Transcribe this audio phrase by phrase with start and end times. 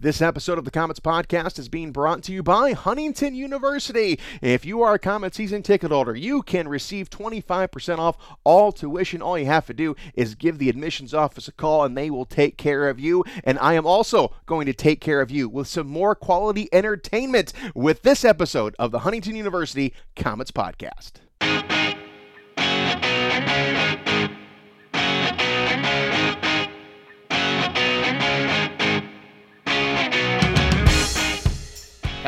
[0.00, 4.20] This episode of the Komets Podcast is being brought to you by Huntington University.
[4.40, 9.20] If you are a Komet season ticket holder, you can receive 25% off all tuition.
[9.20, 12.26] All you have to do is give the admissions office a call and they will
[12.26, 13.24] take care of you.
[13.42, 17.52] And I am also going to take care of you with some more quality entertainment
[17.74, 21.14] with this episode of the Huntington University Komets Podcast.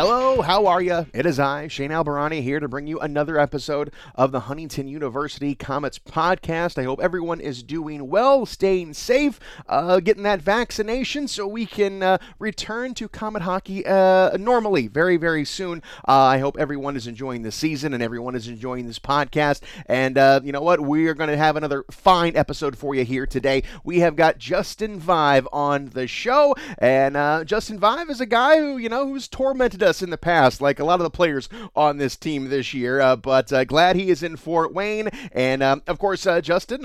[0.01, 1.07] Hello, how are you?
[1.13, 5.57] It is I, Shane Albahrani, here to bring you another episode of the Huntington University
[5.57, 6.79] Komets podcast.
[6.79, 12.03] I hope everyone is doing well, staying safe, uh, getting that vaccination so we can
[12.03, 15.83] uh, return to Komet hockey uh, normally very, very soon.
[16.07, 19.63] Uh, I hope everyone is enjoying the season and everyone is enjoying this podcast.
[19.87, 20.81] And uh, you know what?
[20.81, 23.65] We are going to have another fine episode for you here today.
[23.83, 28.59] We have got Justin Vaive on the show, and uh, Justin Vaive is a guy
[28.59, 31.49] who, you know, who's tormented us in the past, like a lot of the players
[31.75, 33.01] on this team this year.
[33.01, 35.09] Uh, but uh, glad he is in Fort Wayne.
[35.33, 36.83] And um, of course, uh, Justin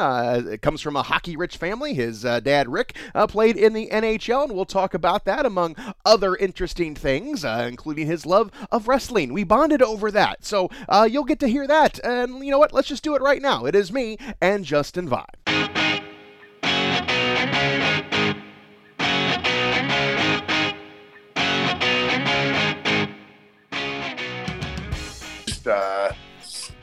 [0.59, 1.93] comes from a hockey rich family.
[1.93, 2.95] His dad, Rick,
[3.27, 5.75] played in the NHL, and we'll talk about that among
[6.05, 9.33] other interesting things, including his love of wrestling.
[9.33, 10.45] We bonded over that.
[10.45, 10.69] So
[11.09, 11.99] you'll get to hear that.
[12.03, 12.73] And you know what?
[12.73, 13.65] Let's just do it right now.
[13.65, 15.84] It is me and Justin Vaive.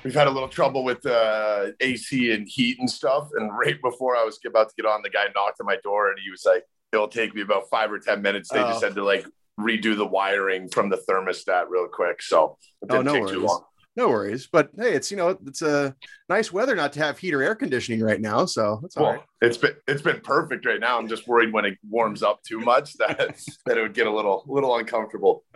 [0.05, 3.29] We've had a little trouble with uh, AC and heat and stuff.
[3.35, 6.11] And right before I was about to get on, the guy knocked on my door
[6.11, 8.69] and he was like, "It'll take me about five or ten minutes." They oh.
[8.69, 9.27] just had to like
[9.61, 13.35] redo the wiring from the thermostat real quick, so it didn't oh, no take worries.
[13.35, 13.65] too long.
[13.95, 15.95] No worries, but hey, it's you know it's a
[16.31, 19.13] nice weather not to have heat or air conditioning right now, so that's all well,
[19.13, 19.23] right.
[19.43, 20.99] It's been it's been perfect right now.
[20.99, 23.19] I'm just worried when it warms up too much that
[23.67, 25.45] that it would get a little little uncomfortable.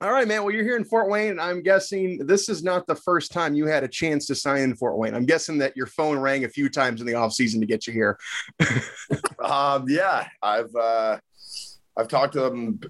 [0.00, 0.44] All right, man.
[0.44, 3.56] Well, you're here in Fort Wayne, and I'm guessing this is not the first time
[3.56, 5.12] you had a chance to sign in Fort Wayne.
[5.12, 7.88] I'm guessing that your phone rang a few times in the off season to get
[7.88, 8.16] you here.
[9.44, 11.18] um, yeah, I've uh,
[11.96, 12.80] I've talked to them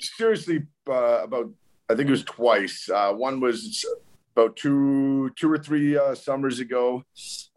[0.00, 1.50] seriously uh, about
[1.90, 2.88] I think it was twice.
[2.88, 3.84] Uh, one was
[4.34, 7.04] about two two or three uh, summers ago.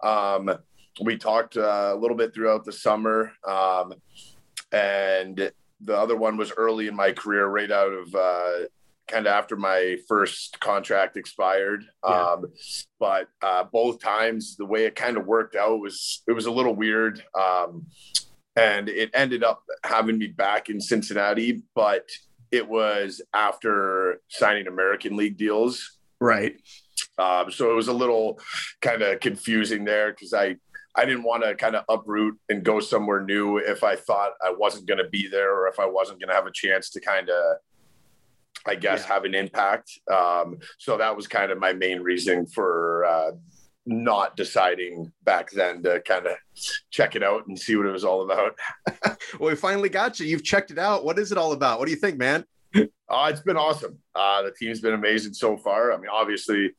[0.04, 0.52] Um,
[1.02, 3.94] we talked uh, a little bit throughout the summer, um,
[4.74, 8.66] and the other one was early in my career, right out of uh,
[9.08, 11.86] kind of after my first contract expired.
[12.06, 12.34] Yeah.
[12.34, 12.46] Um,
[13.00, 16.52] but uh, both times, the way it kind of worked out was it was a
[16.52, 17.88] little weird, um,
[18.56, 21.64] and it ended up having me back in Cincinnati.
[21.76, 22.08] But
[22.52, 26.56] it was after signing American League deals, right?
[27.18, 28.40] Um, so it was a little
[28.82, 30.58] kind of confusing there because I
[30.96, 34.52] I didn't want to kind of uproot and go somewhere new if I thought I
[34.52, 37.00] wasn't going to be there or if I wasn't going to have a chance to
[37.00, 37.58] kind of
[38.68, 39.14] I guess, yeah.
[39.14, 40.00] have an impact.
[40.12, 43.32] Um, so that was kind of my main reason for uh,
[43.86, 46.34] not deciding back then to kind of
[46.92, 48.58] check it out and see what it was all about.
[49.40, 50.28] well, we finally got you.
[50.28, 51.06] You've checked it out.
[51.06, 51.80] What is it all about?
[51.80, 52.46] What do you think, man?
[52.76, 53.98] Uh, it's been awesome.
[54.14, 55.94] Uh, the team's been amazing so far.
[55.94, 56.72] I mean, obviously,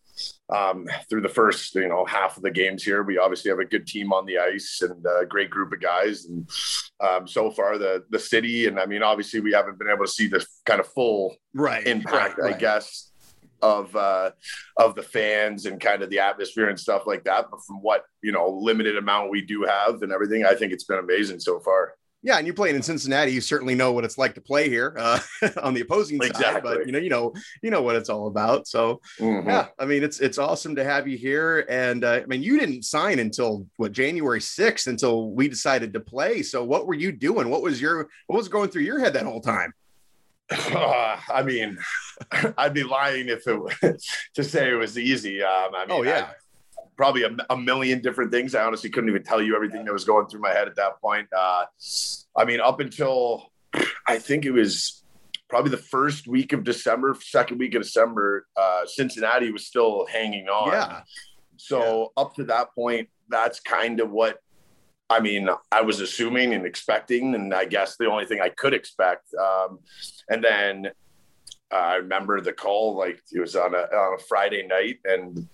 [0.48, 3.64] um, through the first you know half of the games here, we obviously have a
[3.64, 6.26] good team on the ice and a great group of guys.
[6.26, 6.48] And
[7.00, 10.10] um, so far, the the city and I mean, obviously, we haven't been able to
[10.10, 12.54] see the kind of full right impact, right, right.
[12.54, 13.10] I guess,
[13.62, 14.30] of uh,
[14.76, 17.46] of the fans and kind of the atmosphere and stuff like that.
[17.50, 20.84] But from what you know, limited amount we do have and everything, I think it's
[20.84, 21.94] been amazing so far.
[22.22, 24.92] Yeah, and you're playing in Cincinnati, you certainly know what it's like to play here
[24.98, 25.20] uh,
[25.62, 26.44] on the opposing exactly.
[26.44, 26.62] side.
[26.64, 28.66] But you know, you know, you know what it's all about.
[28.66, 29.48] So mm-hmm.
[29.48, 31.64] yeah, I mean, it's it's awesome to have you here.
[31.68, 36.00] And uh, I mean, you didn't sign until what January sixth until we decided to
[36.00, 36.42] play.
[36.42, 37.50] So what were you doing?
[37.50, 39.72] What was your what was going through your head that whole time?
[40.50, 41.78] Uh, I mean,
[42.58, 45.42] I'd be lying if it was to say it was easy.
[45.42, 46.30] Um, I mean, oh yeah.
[46.30, 46.34] I,
[46.98, 48.54] probably a, a, million different things.
[48.54, 51.00] I honestly couldn't even tell you everything that was going through my head at that
[51.00, 51.28] point.
[51.32, 51.64] Uh,
[52.36, 53.52] I mean, up until
[54.06, 55.04] I think it was
[55.48, 60.48] probably the first week of December, second week of December, uh, Cincinnati was still hanging
[60.48, 60.72] on.
[60.72, 61.00] Yeah.
[61.56, 62.22] So yeah.
[62.22, 64.40] up to that point, that's kind of what
[65.10, 68.74] I mean, I was assuming and expecting, and I guess the only thing I could
[68.74, 69.32] expect.
[69.34, 69.78] Um,
[70.28, 70.88] and then
[71.72, 75.48] uh, I remember the call, like it was on a, on a Friday night, and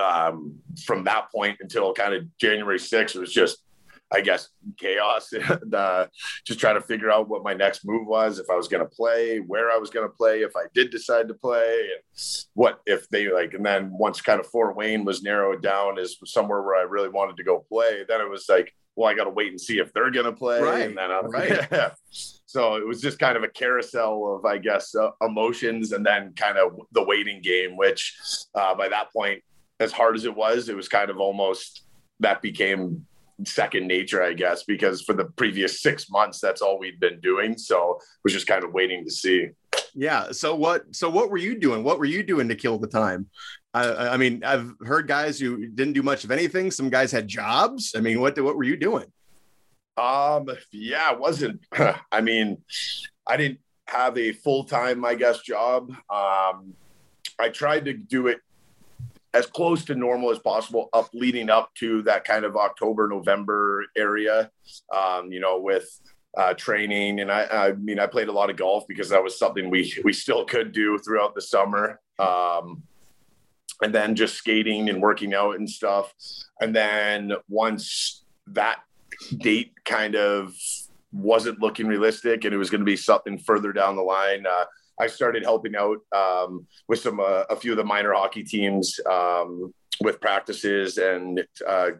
[0.00, 3.64] um, from that point until kind of January 6th, it was just,
[4.12, 4.48] I guess,
[4.78, 5.32] chaos.
[5.32, 6.06] and, uh,
[6.44, 8.88] just trying to figure out what my next move was, if I was going to
[8.88, 12.80] play, where I was going to play, if I did decide to play, and what
[12.86, 13.54] if they like.
[13.54, 17.08] And then once kind of Fort Wayne was narrowed down as somewhere where I really
[17.08, 19.78] wanted to go play, then it was like, well, I got to wait and see
[19.78, 20.60] if they're going to play.
[20.60, 20.88] Right.
[20.88, 21.68] And then I'm right.
[21.70, 21.90] yeah.
[22.10, 26.32] so it was just kind of a carousel of, I guess, uh, emotions and then
[26.34, 28.18] kind of the waiting game, which
[28.56, 29.40] uh, by that point,
[29.80, 31.82] as hard as it was, it was kind of almost
[32.20, 33.06] that became
[33.44, 37.56] second nature, I guess, because for the previous six months, that's all we'd been doing.
[37.56, 39.50] So was just kind of waiting to see.
[39.94, 40.32] Yeah.
[40.32, 40.84] So what?
[40.94, 41.84] So what were you doing?
[41.84, 43.26] What were you doing to kill the time?
[43.74, 46.70] I, I mean, I've heard guys who didn't do much of anything.
[46.70, 47.94] Some guys had jobs.
[47.96, 49.06] I mean, what what were you doing?
[49.96, 50.48] Um.
[50.72, 51.60] Yeah, it wasn't.
[52.12, 52.58] I mean,
[53.26, 55.90] I didn't have a full time, I guess, job.
[56.10, 56.74] Um,
[57.38, 58.40] I tried to do it
[59.34, 63.84] as close to normal as possible up leading up to that kind of October, November
[63.96, 64.50] area,
[64.94, 65.88] um, you know, with
[66.36, 67.20] uh, training.
[67.20, 69.92] And I, I mean, I played a lot of golf because that was something we,
[70.04, 72.00] we still could do throughout the summer.
[72.18, 72.82] Um,
[73.82, 76.12] and then just skating and working out and stuff.
[76.60, 78.80] And then once that
[79.36, 80.52] date kind of
[81.12, 84.64] wasn't looking realistic and it was going to be something further down the line, uh,
[85.00, 88.98] I started helping out um, with some uh, a few of the minor hockey teams
[89.10, 91.90] um, with practices and uh,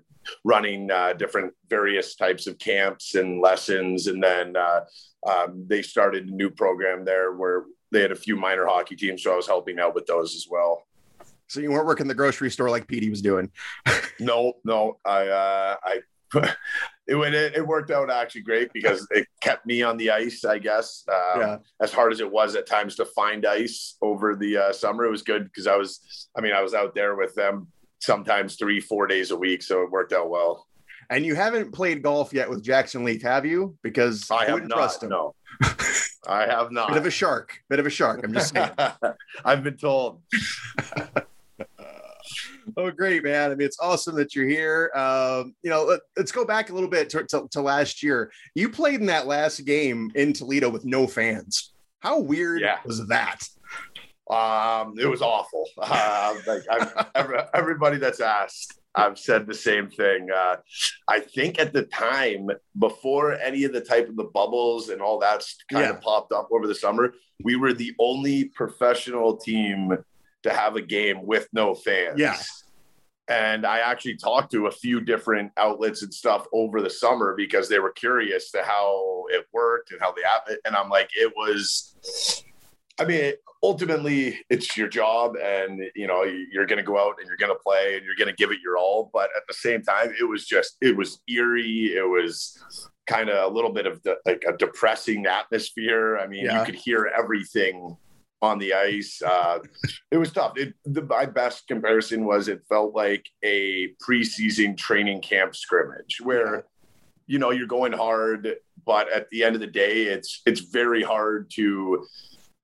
[0.45, 4.07] running uh, different various types of camps and lessons.
[4.07, 4.81] And then uh,
[5.29, 9.23] um, they started a new program there where they had a few minor hockey teams,
[9.23, 10.87] so I was helping out with those as well.
[11.47, 13.51] So you weren't working the grocery store like Petey was doing.
[14.21, 16.01] no, no, I uh, I
[17.09, 20.59] it went it, worked out actually great because it kept me on the ice i
[20.59, 21.05] guess.
[21.09, 21.57] Um, yeah.
[21.81, 25.11] as hard as it was at times to find ice over the uh, summer it
[25.11, 27.67] was good because i was i mean i was out there with them
[28.01, 30.67] sometimes three four days a week so it worked out well.
[31.11, 33.77] And you haven't played golf yet with jackson leef have you?
[33.83, 35.09] Because i, I have not trust him.
[35.09, 35.35] no.
[36.29, 38.71] I have not bit of a shark bit of a shark i'm just saying.
[39.45, 40.21] I've been told
[42.79, 43.51] oh, great, man.
[43.51, 44.91] I mean, it's awesome that you're here.
[44.95, 48.31] Um, you know, let, us go back a little bit to, to, to, last year.
[48.55, 51.75] You played in that last game in Toledo with no fans.
[52.01, 52.79] How weird yeah.
[52.87, 53.43] was that?
[54.31, 55.69] Um, it was awful.
[55.81, 56.63] Uh, like
[57.15, 60.29] every, everybody that's asked, I've said the same thing.
[60.35, 60.57] Uh,
[61.09, 65.19] I think at the time, before any of the type of the bubbles and all
[65.21, 65.91] that kind yeah.
[65.91, 69.97] of popped up over the summer, we were the only professional team
[70.43, 72.19] to have a game with no fans.
[72.19, 72.65] Yes.
[73.29, 77.69] And I actually talked to a few different outlets and stuff over the summer because
[77.69, 80.49] they were curious to how it worked and how the app.
[80.65, 81.95] And I'm like, it was.
[83.01, 87.29] I mean, ultimately, it's your job, and you know you're going to go out and
[87.29, 89.11] you're going to play and you're going to give it your all.
[89.13, 91.93] But at the same time, it was just it was eerie.
[91.95, 92.59] It was
[93.07, 96.19] kind of a little bit of the, like a depressing atmosphere.
[96.19, 96.59] I mean, yeah.
[96.59, 97.97] you could hear everything
[98.41, 99.21] on the ice.
[99.23, 99.59] Uh,
[100.11, 100.53] it was tough.
[100.57, 106.67] It, the, my best comparison was it felt like a preseason training camp scrimmage where,
[107.27, 108.57] you know, you're going hard,
[108.87, 112.07] but at the end of the day, it's it's very hard to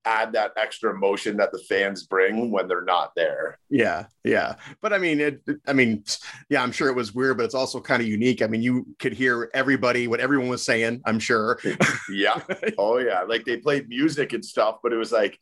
[0.04, 3.58] add that extra emotion that the fans bring when they're not there.
[3.70, 4.56] Yeah, yeah.
[4.80, 5.42] But I mean, it.
[5.66, 6.04] I mean,
[6.48, 8.42] yeah, I'm sure it was weird, but it's also kind of unique.
[8.42, 11.02] I mean, you could hear everybody, what everyone was saying.
[11.04, 11.58] I'm sure.
[12.10, 12.40] yeah.
[12.78, 13.22] Oh yeah.
[13.22, 15.38] Like they played music and stuff, but it was like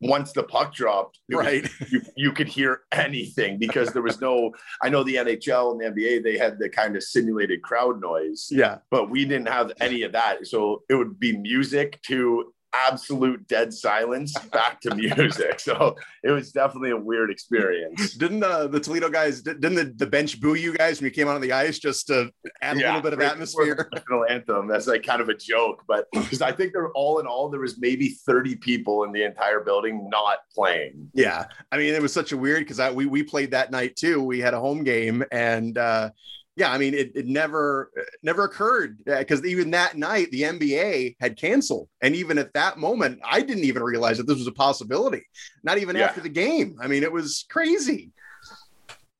[0.00, 4.52] once the puck dropped, right, was, you, you could hear anything because there was no.
[4.82, 8.48] I know the NHL and the NBA they had the kind of simulated crowd noise,
[8.50, 10.46] yeah, but we didn't have any of that.
[10.46, 12.52] So it would be music to
[12.86, 15.60] absolute dead silence back to music.
[15.60, 18.14] So it was definitely a weird experience.
[18.14, 21.28] Didn't the, the Toledo guys, didn't the, the bench boo you guys when you came
[21.28, 23.88] out on the ice just to add yeah, a little bit of atmosphere?
[23.92, 24.68] National anthem.
[24.68, 27.60] That's like kind of a joke, but because I think they're all in all, there
[27.60, 31.10] was maybe 30 people in the entire building not playing.
[31.14, 31.46] Yeah.
[31.72, 34.22] I mean, it was such a weird because we, we played that night too.
[34.22, 36.10] We had a home game and, uh,
[36.56, 37.90] yeah, I mean, it, it never
[38.22, 42.78] never occurred because uh, even that night the NBA had canceled, and even at that
[42.78, 45.26] moment, I didn't even realize that this was a possibility.
[45.64, 46.04] Not even yeah.
[46.04, 46.76] after the game.
[46.80, 48.12] I mean, it was crazy.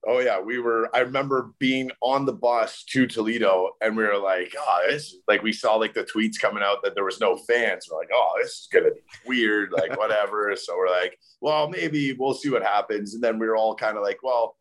[0.06, 0.94] Oh yeah, we were.
[0.94, 5.42] I remember being on the bus to Toledo, and we were like, "Oh, this." Like
[5.42, 7.88] we saw like the tweets coming out that there was no fans.
[7.90, 10.54] We're like, "Oh, this is gonna be weird." Like whatever.
[10.56, 13.96] so we're like, "Well, maybe we'll see what happens." And then we were all kind
[13.96, 14.56] of like, "Well."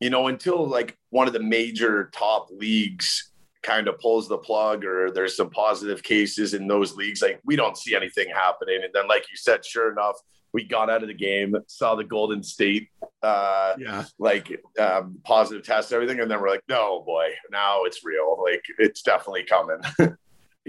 [0.00, 3.30] You know, until like one of the major top leagues
[3.62, 7.56] kind of pulls the plug or there's some positive cases in those leagues, like we
[7.56, 8.80] don't see anything happening.
[8.82, 10.16] And then, like you said, sure enough,
[10.52, 12.88] we got out of the game, saw the Golden State,
[13.22, 18.04] uh, yeah, like um, positive test, everything, and then we're like, no, boy, now it's
[18.04, 18.42] real.
[18.42, 19.80] Like it's definitely coming.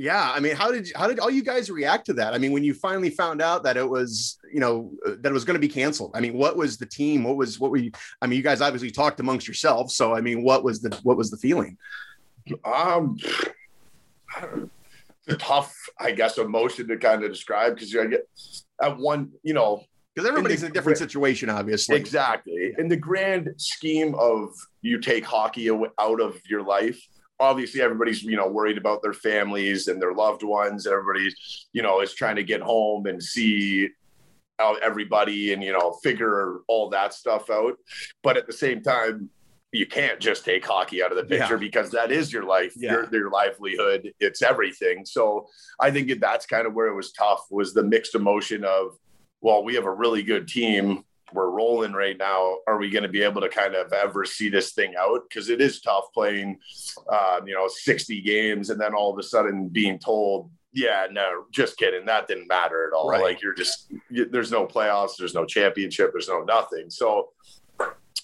[0.02, 2.52] yeah i mean how did how did all you guys react to that i mean
[2.52, 5.60] when you finally found out that it was you know that it was going to
[5.60, 7.92] be canceled i mean what was the team what was what were you
[8.22, 11.18] i mean you guys obviously talked amongst yourselves so i mean what was the what
[11.18, 11.78] was the feeling
[12.66, 13.18] um
[15.38, 18.28] tough, I guess, emotion to kind of describe because I get
[18.82, 21.96] at one, you know, because everybody's in, the, in, a different situation, obviously.
[21.96, 22.74] Exactly.
[22.78, 27.02] In the grand scheme of you take hockey out of your life,
[27.42, 30.88] obviously everybody's you know worried about their families and their loved ones.
[30.88, 33.90] everybody's you know, is trying to get home and see
[34.84, 37.78] everybody and you know figure all that stuff out.
[38.24, 39.30] But at the same time,
[39.72, 41.60] you can't just take hockey out of the picture yeah.
[41.60, 42.92] because that is your life, yeah.
[42.92, 44.14] your, your livelihood.
[44.20, 45.06] It's everything.
[45.06, 45.48] So
[45.80, 48.98] I think that's kind of where it was tough was the mixed emotion of
[49.42, 51.04] well, we have a really good team.
[51.34, 52.58] We're rolling right now.
[52.68, 55.22] Are we going to be able to kind of ever see this thing out?
[55.28, 56.60] Because it is tough playing,
[57.12, 61.46] uh, you know, 60 games and then all of a sudden being told, yeah, no,
[61.52, 62.06] just kidding.
[62.06, 63.10] That didn't matter at all.
[63.10, 63.22] Right.
[63.22, 66.90] Like you're just, you, there's no playoffs, there's no championship, there's no nothing.
[66.90, 67.30] So,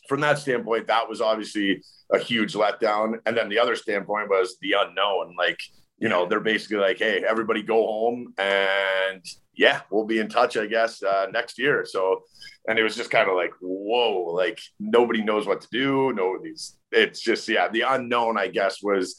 [0.08, 1.84] from that standpoint, that was obviously
[2.14, 3.20] a huge letdown.
[3.26, 5.36] And then the other standpoint was the unknown.
[5.38, 5.60] Like,
[6.00, 9.24] you know, they're basically like, hey, everybody go home and
[9.56, 11.86] yeah, we'll be in touch, I guess, uh, next year.
[11.86, 12.24] So,
[12.68, 16.13] and it was just kind of like, whoa, like nobody knows what to do.
[16.13, 19.16] Nobody's, it's just, yeah, the unknown, I guess, was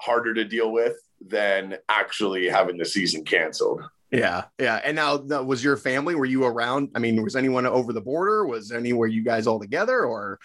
[0.00, 3.82] harder to deal with than actually having the season canceled.
[4.10, 4.80] Yeah, yeah.
[4.82, 6.16] And now, was your family?
[6.16, 6.90] Were you around?
[6.96, 8.44] I mean, was anyone over the border?
[8.44, 10.40] Was anywhere you guys all together, or?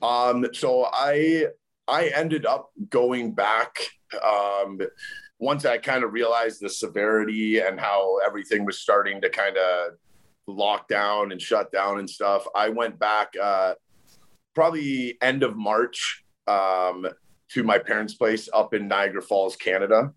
[0.00, 0.46] Um.
[0.54, 1.48] So I
[1.86, 3.80] I ended up going back.
[4.22, 4.78] Um,
[5.38, 9.92] once I kind of realized the severity and how everything was starting to kind of
[10.46, 13.74] lock down and shut down and stuff, I went back uh,
[14.54, 17.06] probably end of March um,
[17.50, 20.12] to my parents' place up in Niagara Falls, Canada.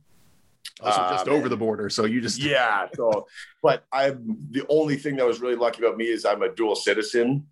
[0.82, 1.90] Also, oh, just um, over the border.
[1.90, 2.88] So you just yeah.
[2.96, 3.26] So,
[3.64, 6.76] but I'm the only thing that was really lucky about me is I'm a dual
[6.76, 7.48] citizen.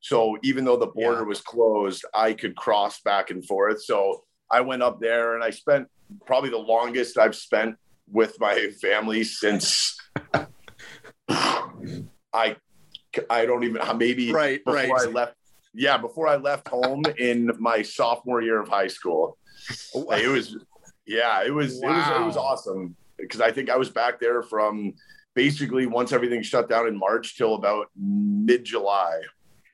[0.00, 1.26] So even though the border yeah.
[1.26, 3.82] was closed, I could cross back and forth.
[3.82, 5.88] So I went up there and I spent
[6.26, 7.76] probably the longest I've spent
[8.10, 9.98] with my family since
[12.32, 12.56] I
[13.30, 15.08] I don't even maybe right before right.
[15.08, 15.34] I left
[15.74, 19.38] yeah before I left home in my sophomore year of high school.
[19.94, 20.56] It was
[21.06, 21.90] yeah it was wow.
[21.90, 24.94] it was it was awesome because I think I was back there from
[25.34, 29.20] basically once everything shut down in March till about mid July.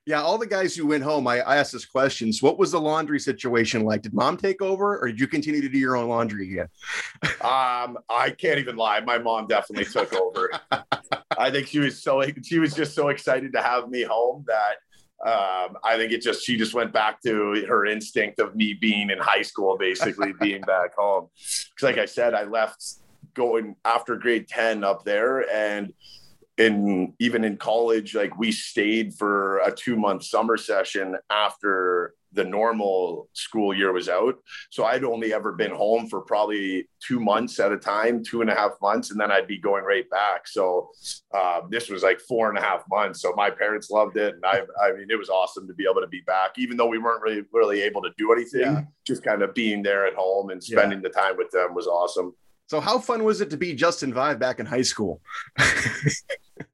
[0.06, 2.42] Yeah, all the guys who went home, I, I asked this questions.
[2.42, 4.02] What was the laundry situation like?
[4.02, 6.68] Did mom take over, or did you continue to do your own laundry again?
[7.40, 9.00] um, I can't even lie.
[9.00, 10.50] My mom definitely took over.
[11.38, 14.75] I think she was so she was just so excited to have me home that
[15.25, 19.08] um, I think it just she just went back to her instinct of me being
[19.08, 21.28] in high school, basically being back home.
[21.34, 22.84] Because, like I said, I left
[23.32, 25.94] going after grade ten up there, and
[26.58, 32.44] in even in college, like we stayed for a two month summer session after the
[32.44, 34.37] normal school year was out.
[34.70, 38.50] So I'd only ever been home for probably two months at a time, two and
[38.50, 40.49] a half months, and then I'd be going right back.
[40.49, 40.90] So
[41.32, 43.23] uh, this was like four and a half months.
[43.23, 46.00] So my parents loved it, and I, I mean, it was awesome to be able
[46.00, 48.61] to be back, even though we weren't really really able to do anything.
[48.61, 48.82] Yeah.
[49.06, 51.08] Just kind of being there at home and spending yeah.
[51.08, 52.34] the time with them was awesome.
[52.66, 55.21] So how fun was it to be Justin Vaive back in high school?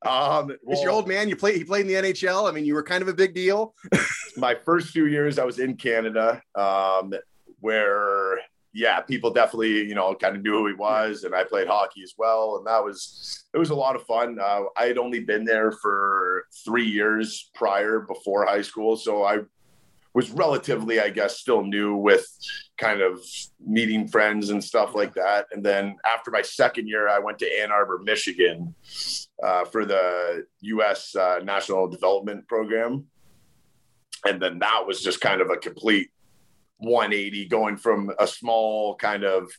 [0.07, 1.29] um, well, your old man.
[1.29, 1.57] You played.
[1.57, 2.49] He played in the NHL.
[2.49, 3.75] I mean, you were kind of a big deal.
[4.37, 7.13] my first few years, I was in Canada, um,
[7.61, 8.39] where
[8.73, 12.03] yeah, people definitely you know kind of knew who he was, and I played hockey
[12.03, 14.39] as well, and that was it was a lot of fun.
[14.41, 19.41] Uh, I had only been there for three years prior before high school, so I
[20.15, 22.27] was relatively, I guess, still new with
[22.79, 23.21] kind of
[23.65, 25.47] meeting friends and stuff like that.
[25.53, 28.75] And then after my second year, I went to Ann Arbor, Michigan
[29.43, 31.15] uh, for the U.S.
[31.15, 33.07] Uh, National Development Program.
[34.27, 36.11] And then that was just kind of a complete
[36.81, 39.51] 180 going from a small kind of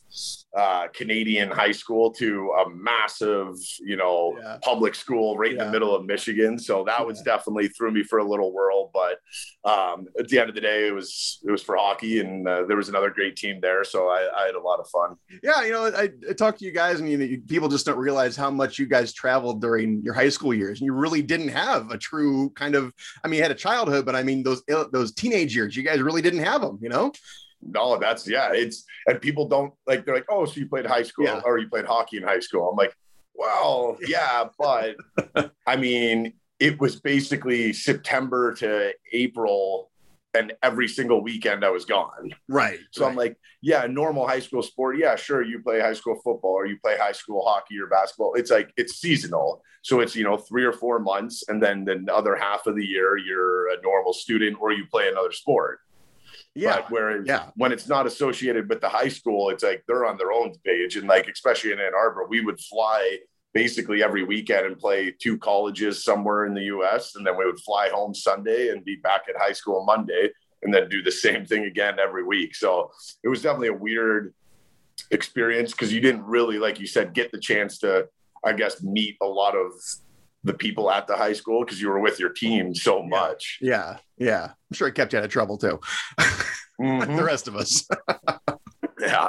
[0.56, 4.58] uh, Canadian high school to a massive, you know, yeah.
[4.62, 5.60] public school right yeah.
[5.60, 6.58] in the middle of Michigan.
[6.58, 7.04] So that yeah.
[7.04, 8.90] was definitely threw me for a little whirl.
[8.92, 9.18] But
[9.64, 12.64] um, at the end of the day, it was it was for hockey, and uh,
[12.66, 13.84] there was another great team there.
[13.84, 15.16] So I, I, had a lot of fun.
[15.42, 17.98] Yeah, you know, I, I talked to you guys, and you know, people just don't
[17.98, 21.48] realize how much you guys traveled during your high school years, and you really didn't
[21.48, 22.92] have a true kind of.
[23.24, 26.02] I mean, you had a childhood, but I mean, those those teenage years, you guys
[26.02, 26.78] really didn't have them.
[26.82, 27.11] You know.
[27.60, 28.52] No, that's yeah.
[28.52, 30.04] It's and people don't like.
[30.04, 31.40] They're like, oh, so you played high school yeah.
[31.44, 32.68] or you played hockey in high school?
[32.68, 32.94] I'm like,
[33.34, 34.96] well, yeah, but
[35.66, 39.90] I mean, it was basically September to April
[40.34, 42.30] and every single weekend I was gone.
[42.48, 42.78] Right.
[42.90, 43.10] So right.
[43.10, 44.98] I'm like, yeah, normal high school sport.
[44.98, 45.42] Yeah, sure.
[45.42, 48.34] You play high school football or you play high school hockey or basketball.
[48.34, 49.62] It's like it's seasonal.
[49.82, 51.44] So it's, you know, three or four months.
[51.48, 55.08] And then the other half of the year, you're a normal student or you play
[55.08, 55.80] another sport.
[56.54, 56.76] Yeah.
[56.76, 57.50] But whereas yeah.
[57.56, 60.96] when it's not associated with the high school, it's like they're on their own page.
[60.96, 63.18] And like, especially in Ann Arbor, we would fly
[63.54, 67.16] basically every weekend and play two colleges somewhere in the US.
[67.16, 70.30] And then we would fly home Sunday and be back at high school Monday
[70.62, 72.54] and then do the same thing again every week.
[72.54, 72.90] So
[73.22, 74.34] it was definitely a weird
[75.10, 78.08] experience because you didn't really, like you said, get the chance to,
[78.44, 79.72] I guess, meet a lot of
[80.44, 83.58] the people at the high school because you were with your team so much.
[83.60, 84.44] Yeah, yeah.
[84.44, 85.80] I'm sure it kept you out of trouble too.
[86.20, 86.98] mm-hmm.
[86.98, 87.86] like the rest of us.
[89.00, 89.28] yeah.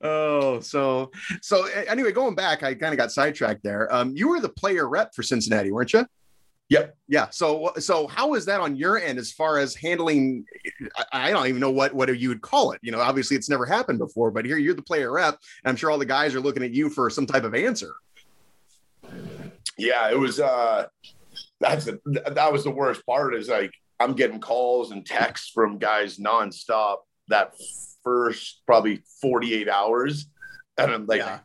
[0.00, 1.10] oh, so
[1.42, 3.92] so anyway, going back, I kind of got sidetracked there.
[3.94, 6.06] Um, you were the player rep for Cincinnati, weren't you?
[6.70, 6.96] Yep.
[7.08, 7.30] Yeah.
[7.30, 10.44] So so how is that on your end as far as handling?
[10.96, 12.80] I, I, don't even know what what you would call it.
[12.82, 15.76] You know, obviously it's never happened before, but here you're the player rep, and I'm
[15.76, 17.94] sure all the guys are looking at you for some type of answer.
[19.78, 20.40] Yeah, it was.
[20.40, 20.86] uh
[21.60, 23.34] That's that was the worst part.
[23.34, 27.54] Is like I'm getting calls and texts from guys nonstop that
[28.04, 30.26] first probably 48 hours,
[30.76, 31.40] and I'm like, yeah.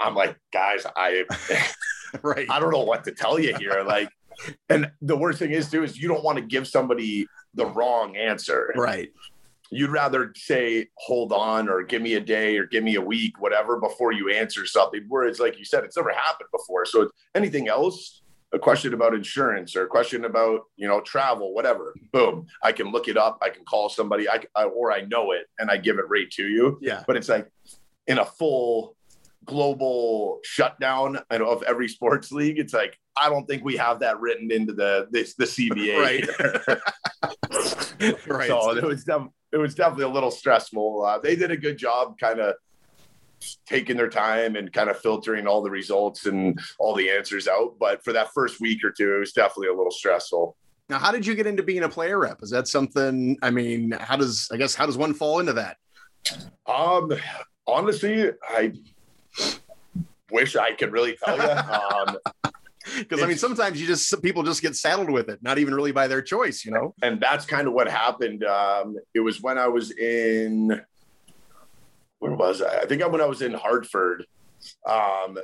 [0.00, 1.24] I'm like, guys, I
[2.22, 3.84] right, I don't know what to tell you here.
[3.86, 4.10] Like,
[4.68, 8.16] and the worst thing is too is you don't want to give somebody the wrong
[8.16, 8.72] answer.
[8.76, 9.10] Right.
[9.70, 13.40] You'd rather say, hold on, or give me a day, or give me a week,
[13.40, 15.04] whatever, before you answer something.
[15.08, 16.86] Whereas, like you said, it's never happened before.
[16.86, 21.94] So anything else, a question about insurance or a question about you know travel whatever.
[22.12, 22.46] Boom.
[22.62, 23.38] I can look it up.
[23.42, 24.28] I can call somebody.
[24.28, 26.78] I, I, or i know it and i give it right to you.
[26.80, 27.02] Yeah.
[27.06, 27.50] But it's like
[28.06, 28.96] in a full
[29.44, 34.50] global shutdown of every sports league it's like i don't think we have that written
[34.50, 36.00] into the this the cba
[36.68, 36.80] right.
[38.26, 38.48] Right.
[38.48, 41.78] So it was def- it was definitely a little stressful uh, they did a good
[41.78, 42.54] job kind of
[43.66, 47.74] taking their time and kind of filtering all the results and all the answers out.
[47.78, 50.56] But for that first week or two, it was definitely a little stressful.
[50.88, 52.42] Now, how did you get into being a player rep?
[52.42, 53.36] Is that something?
[53.42, 55.78] I mean, how does I guess how does one fall into that?
[56.66, 57.12] Um,
[57.66, 58.72] honestly, I
[60.30, 61.42] wish I could really tell you.
[61.96, 62.16] Um,
[62.98, 65.92] because I mean, sometimes you just people just get saddled with it, not even really
[65.92, 66.94] by their choice, you know.
[67.02, 68.44] And that's kind of what happened.
[68.44, 70.80] Um, it was when I was in
[72.18, 72.80] where was I?
[72.80, 74.24] I think when I was in Hartford,
[74.86, 75.38] um,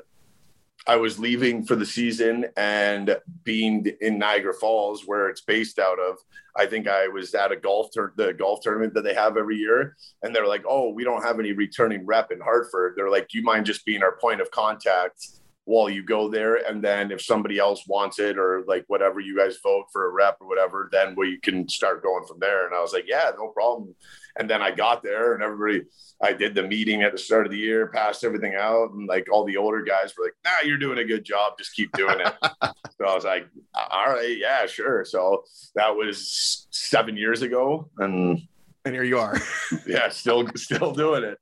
[0.87, 5.99] I was leaving for the season and being in Niagara Falls, where it's based out
[5.99, 6.17] of.
[6.57, 9.57] I think I was at a golf tur- the golf tournament that they have every
[9.57, 13.29] year, and they're like, "Oh, we don't have any returning rep in Hartford." They're like,
[13.29, 15.27] "Do you mind just being our point of contact
[15.65, 16.57] while you go there?
[16.57, 20.13] And then if somebody else wants it, or like whatever you guys vote for a
[20.13, 23.31] rep or whatever, then we can start going from there." And I was like, "Yeah,
[23.37, 23.95] no problem."
[24.37, 25.83] And then I got there and everybody,
[26.23, 28.93] I did the meeting at the start of the year, passed everything out.
[28.93, 31.59] And like all the older guys were like, nah, you're doing a good job.
[31.59, 32.35] Just keep doing it.
[32.63, 35.05] so I was like, all right, yeah, sure.
[35.05, 35.45] So
[35.75, 37.91] that was seven years ago.
[37.99, 38.41] And
[38.85, 39.37] and here you are.
[39.87, 41.39] yeah, still still doing it.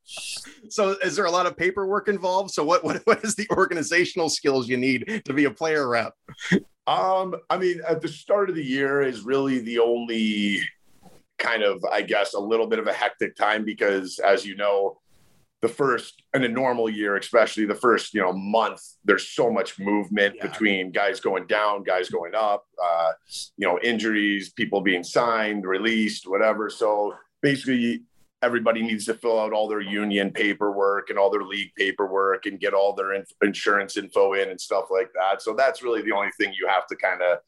[0.69, 2.51] So is there a lot of paperwork involved?
[2.51, 6.15] So what what, what is the organizational skills you need to be a player rep?
[6.87, 10.61] Um, I mean, at the start of the year is really the only
[11.39, 14.99] kind of, I guess, a little bit of a hectic time because, as you know,
[15.63, 19.79] the first in a normal year, especially the first you know month, there's so much
[19.79, 20.47] movement yeah.
[20.47, 23.13] between guys going down, guys going up, uh,
[23.57, 26.71] you know, injuries, people being signed, released, whatever.
[26.71, 28.03] So basically,
[28.43, 32.59] everybody needs to fill out all their union paperwork and all their league paperwork and
[32.59, 35.43] get all their insurance info in and stuff like that.
[35.43, 37.39] So that's really the only thing you have to kind of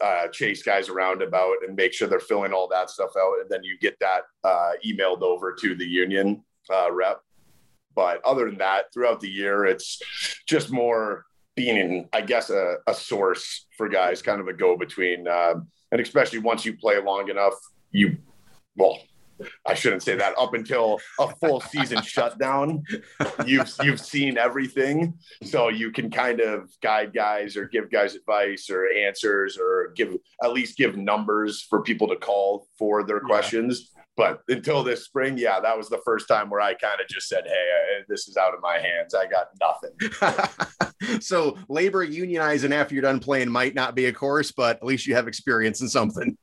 [0.00, 3.40] uh, chase guys around about and make sure they're filling all that stuff out.
[3.40, 7.20] And then you get that uh, emailed over to the union uh, rep.
[7.96, 10.00] But other than that, throughout the year, it's
[10.46, 11.24] just more
[11.56, 15.26] being, I guess, a, a source for guys, kind of a go between.
[15.26, 17.54] Um, and especially once you play long enough,
[17.90, 18.16] you,
[18.76, 19.00] well,
[19.66, 20.38] I shouldn't say that.
[20.38, 22.82] Up until a full season shutdown,
[23.46, 28.70] you've you've seen everything, so you can kind of guide guys or give guys advice
[28.70, 33.28] or answers or give at least give numbers for people to call for their yeah.
[33.28, 33.92] questions.
[34.16, 37.28] But until this spring, yeah, that was the first time where I kind of just
[37.28, 39.14] said, "Hey, this is out of my hands.
[39.14, 44.52] I got nothing." so labor unionizing after you're done playing might not be a course,
[44.52, 46.36] but at least you have experience in something.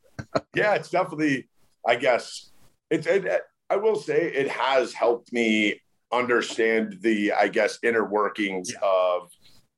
[0.55, 1.49] yeah, it's definitely,
[1.85, 2.51] I guess,
[2.89, 8.71] it's it, I will say it has helped me understand the I guess inner workings
[8.71, 8.79] yeah.
[8.83, 9.31] of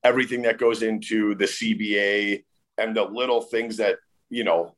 [0.04, 2.44] everything that goes into the CBA
[2.78, 3.98] and the little things that
[4.30, 4.76] you know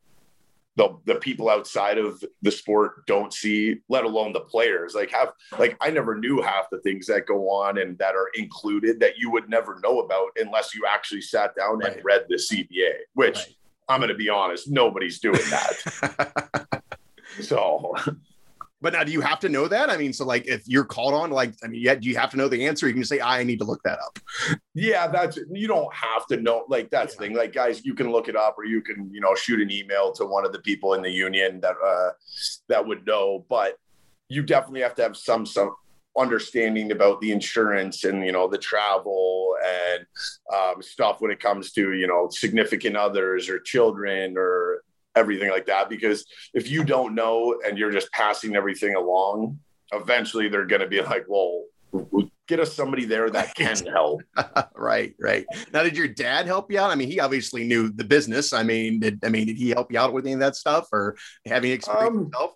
[0.77, 5.33] the the people outside of the sport don't see let alone the players like have
[5.59, 9.17] like i never knew half the things that go on and that are included that
[9.17, 11.97] you would never know about unless you actually sat down right.
[11.97, 13.55] and read the cba which right.
[13.89, 16.80] i'm going to be honest nobody's doing that
[17.39, 17.95] So,
[18.81, 19.89] but now do you have to know that?
[19.89, 22.31] I mean, so like if you're called on, like, I mean, yeah, do you have
[22.31, 22.87] to know the answer?
[22.87, 24.19] You can say, I need to look that up.
[24.73, 26.65] Yeah, that's you don't have to know.
[26.67, 27.19] Like that's yeah.
[27.19, 27.35] the thing.
[27.35, 30.11] Like guys, you can look it up, or you can you know shoot an email
[30.13, 32.09] to one of the people in the union that uh,
[32.69, 33.45] that would know.
[33.49, 33.77] But
[34.29, 35.75] you definitely have to have some some
[36.17, 40.05] understanding about the insurance and you know the travel and
[40.53, 44.83] um, stuff when it comes to you know significant others or children or
[45.15, 49.59] everything like that because if you don't know and you're just passing everything along
[49.93, 51.63] eventually they're going to be like well
[52.47, 54.21] get us somebody there that can help.
[54.75, 55.45] Right right.
[55.73, 56.91] Now did your dad help you out?
[56.91, 58.51] I mean he obviously knew the business.
[58.51, 60.87] I mean did i mean did he help you out with any of that stuff
[60.91, 62.51] or having experience um, himself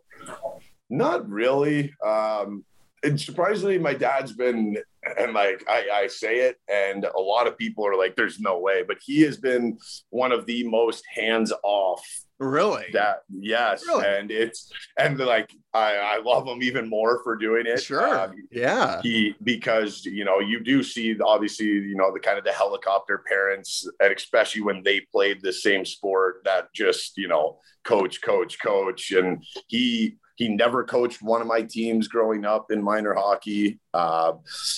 [0.89, 1.93] not really.
[2.05, 2.65] Um
[3.03, 4.77] and surprisingly, my dad's been,
[5.19, 8.57] and like I, I say it, and a lot of people are like, "There's no
[8.57, 9.77] way," but he has been
[10.09, 12.03] one of the most hands off
[12.37, 12.85] Really?
[12.91, 14.05] That yes, really?
[14.05, 14.69] and it's
[14.99, 17.81] and like I, I love him even more for doing it.
[17.81, 18.19] Sure.
[18.19, 19.01] Um, yeah.
[19.01, 23.23] He because you know you do see obviously you know the kind of the helicopter
[23.25, 28.59] parents and especially when they played the same sport that just you know coach coach
[28.61, 33.79] coach and he he never coached one of my teams growing up in minor hockey.
[33.93, 34.33] Uh,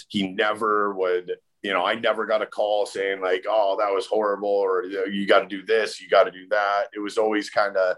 [0.08, 1.32] he never would
[1.67, 5.27] you know, I never got a call saying like, "Oh, that was horrible," or "You
[5.27, 7.97] got to do this, you got to do that." It was always kind of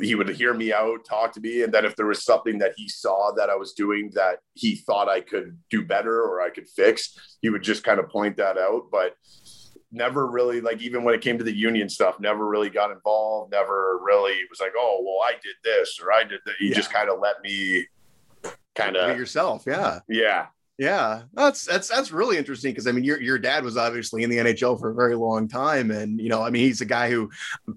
[0.00, 2.72] he would hear me out, talk to me, and then if there was something that
[2.74, 6.48] he saw that I was doing that he thought I could do better or I
[6.48, 8.84] could fix, he would just kind of point that out.
[8.90, 9.14] But
[9.92, 13.52] never really like even when it came to the union stuff, never really got involved.
[13.52, 16.76] Never really was like, "Oh, well, I did this or I did that." He yeah.
[16.76, 17.84] just kind of let me
[18.74, 20.46] kind of yourself, yeah, yeah.
[20.76, 24.30] Yeah, that's that's that's really interesting because I mean, your your dad was obviously in
[24.30, 27.10] the NHL for a very long time, and you know, I mean, he's a guy
[27.10, 27.30] who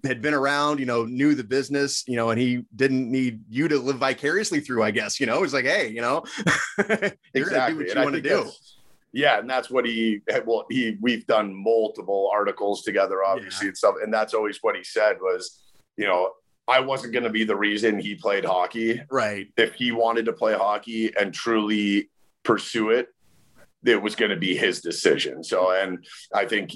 [0.03, 3.67] had been around, you know, knew the business, you know, and he didn't need you
[3.67, 4.81] to live vicariously through.
[4.81, 6.23] I guess, you know, he's like, hey, you know,
[7.35, 8.49] you're gonna do what you want to do.
[9.13, 13.69] Yeah, and that's what he eh, well, he we've done multiple articles together, obviously, yeah.
[13.69, 15.59] and stuff, and that's always what he said was,
[15.97, 16.31] you know,
[16.67, 19.01] I wasn't going to be the reason he played hockey.
[19.09, 19.47] Right.
[19.55, 22.09] If he wanted to play hockey and truly
[22.47, 23.09] pursue it,
[23.85, 25.43] it was going to be his decision.
[25.43, 26.71] So, and I think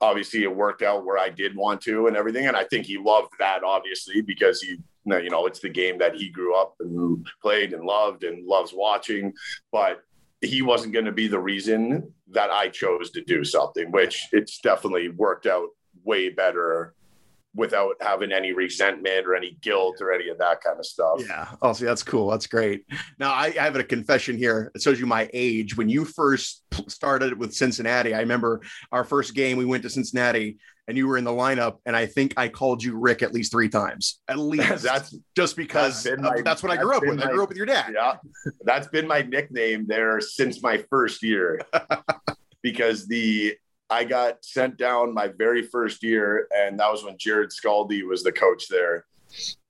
[0.00, 2.46] obviously it worked out where I did want to and everything.
[2.46, 6.14] And I think he loved that obviously because he, you know, it's the game that
[6.14, 9.32] he grew up and played and loved and loves watching.
[9.72, 10.02] But
[10.40, 14.60] he wasn't going to be the reason that I chose to do something, which it's
[14.60, 15.68] definitely worked out
[16.04, 16.94] way better
[17.54, 21.20] without having any resentment or any guilt or any of that kind of stuff.
[21.20, 21.48] Yeah.
[21.60, 22.30] Oh, see, that's cool.
[22.30, 22.86] That's great.
[23.18, 24.70] Now, I, I have a confession here.
[24.74, 25.76] It shows you my age.
[25.76, 30.58] When you first started with Cincinnati, I remember our first game, we went to Cincinnati
[30.88, 31.76] and you were in the lineup.
[31.84, 34.82] And I think I called you Rick at least three times, at least.
[34.82, 37.18] that's just because that's, my, that's what I grew up with.
[37.18, 37.92] My, I grew up with your dad.
[37.94, 38.16] Yeah.
[38.64, 41.60] That's been my nickname there since my first year.
[42.62, 43.56] because the
[43.90, 48.22] I got sent down my very first year, and that was when Jarrod Skalde was
[48.22, 49.04] the coach there.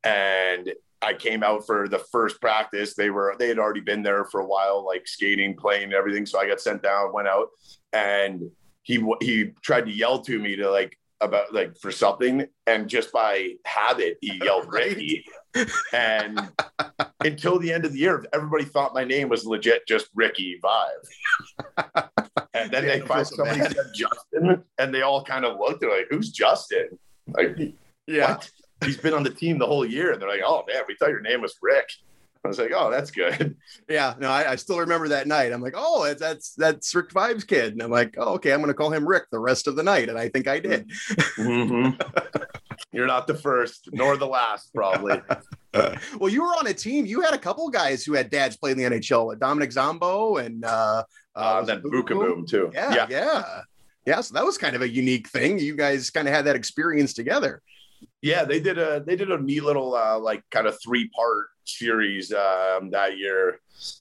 [0.05, 0.73] And
[1.03, 2.95] I came out for the first practice.
[2.95, 6.27] They were they had already been there for a while, like skating, playing, everything.
[6.27, 7.49] So I got sent down, went out,
[7.93, 8.51] and
[8.83, 13.13] he he tried to yell to me to like about like for something, and just
[13.13, 14.97] by habit, he yelled right.
[14.97, 15.25] Ricky.
[15.93, 16.51] And
[17.21, 21.87] until the end of the year, everybody thought my name was legit just Ricky Vaive.
[22.55, 23.75] And then yeah, they find somebody bad.
[23.75, 25.81] said Justin, and they all kind of looked.
[25.81, 27.57] They're like, "Who's Justin?" Like,
[28.07, 28.51] yeah, what?
[28.85, 30.13] he's been on the team the whole year.
[30.13, 31.91] And they're like, "Oh man, we thought your name was Rick."
[32.45, 33.57] I was like, "Oh, that's good."
[33.89, 35.53] Yeah, no, I, I still remember that night.
[35.53, 38.69] I'm like, "Oh, that's that's Rick Vaive's kid," and I'm like, "Oh, okay, I'm going
[38.69, 40.89] to call him Rick the rest of the night," and I think I did.
[41.39, 42.01] Mm-hmm.
[42.93, 45.21] You're not the first, nor the last, probably.
[45.75, 47.07] well, you were on a team.
[47.07, 50.65] You had a couple guys who had dads play in the NHL, Dominic Zombo and
[50.65, 51.03] uh,
[51.35, 52.71] uh, uh then Boom too.
[52.75, 53.61] Yeah, yeah, yeah,
[54.07, 54.21] yeah.
[54.21, 55.59] So that was kind of a unique thing.
[55.59, 57.63] You guys kind of had that experience together.
[58.21, 61.47] Yeah, they did a they did a neat little uh, like kind of three part
[61.65, 63.61] series um, that year.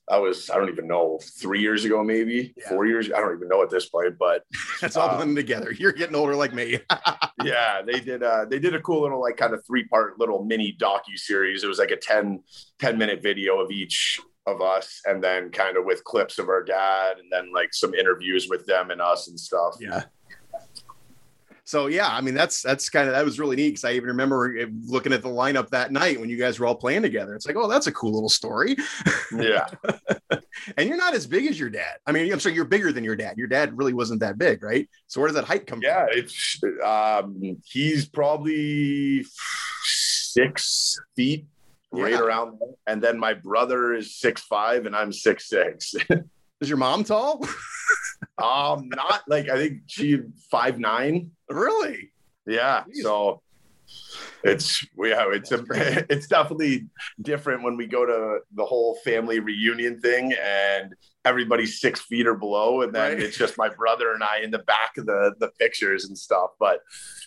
[0.09, 2.69] I was I don't even know three years ago maybe yeah.
[2.69, 4.43] four years I don't even know at this point but
[4.81, 5.71] that's all um, together.
[5.71, 6.79] You're getting older like me.
[7.43, 10.43] yeah, they did uh, they did a cool little like kind of three part little
[10.43, 11.63] mini docu series.
[11.63, 12.43] It was like a 10,
[12.79, 16.63] 10 minute video of each of us and then kind of with clips of our
[16.63, 19.75] dad and then like some interviews with them and us and stuff.
[19.79, 20.03] Yeah.
[21.63, 24.09] So yeah, I mean that's that's kind of that was really neat because I even
[24.09, 27.35] remember looking at the lineup that night when you guys were all playing together.
[27.35, 28.75] It's like, oh, that's a cool little story.
[29.31, 29.67] Yeah.
[30.77, 31.97] and you're not as big as your dad.
[32.05, 33.37] I mean, I'm sorry, you're bigger than your dad.
[33.37, 34.89] Your dad really wasn't that big, right?
[35.07, 36.15] So where does that height come yeah, from?
[36.15, 39.25] Yeah, it's um, he's probably
[39.83, 41.45] six feet
[41.91, 42.19] right Yeah.
[42.19, 42.69] around there.
[42.87, 45.93] And then my brother is six five and I'm six six.
[46.61, 47.43] Is your mom tall?
[48.37, 51.31] Um, not like I think she five nine.
[51.49, 52.11] really?
[52.45, 52.83] Yeah.
[52.83, 53.03] Jeez.
[53.03, 53.41] So
[54.43, 55.63] it's yeah, it's a,
[56.09, 56.87] it's definitely
[57.21, 62.33] different when we go to the whole family reunion thing and everybody's six feet or
[62.35, 63.21] below, and then Right.
[63.23, 66.51] it's just my brother and I in the back of the the pictures and stuff.
[66.59, 66.79] But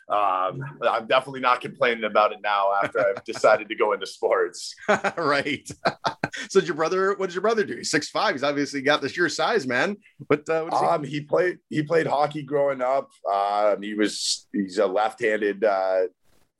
[0.08, 4.74] um, I'm definitely not complaining about it now after I've decided to go into sports.
[5.16, 5.66] right.
[6.50, 7.76] so did your brother, what did your brother do?
[7.76, 8.34] He's six five.
[8.34, 9.96] He's obviously got this your size, man.
[10.28, 13.10] But uh, what does he- Um, he played he played hockey growing up.
[13.32, 16.00] Um, he was he's a left-handed uh,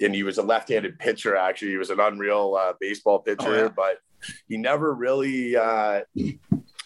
[0.01, 1.37] and he was a left-handed pitcher.
[1.37, 3.69] Actually, he was an unreal uh, baseball pitcher, Oh, yeah.
[3.75, 3.99] but
[4.49, 6.01] he never really uh,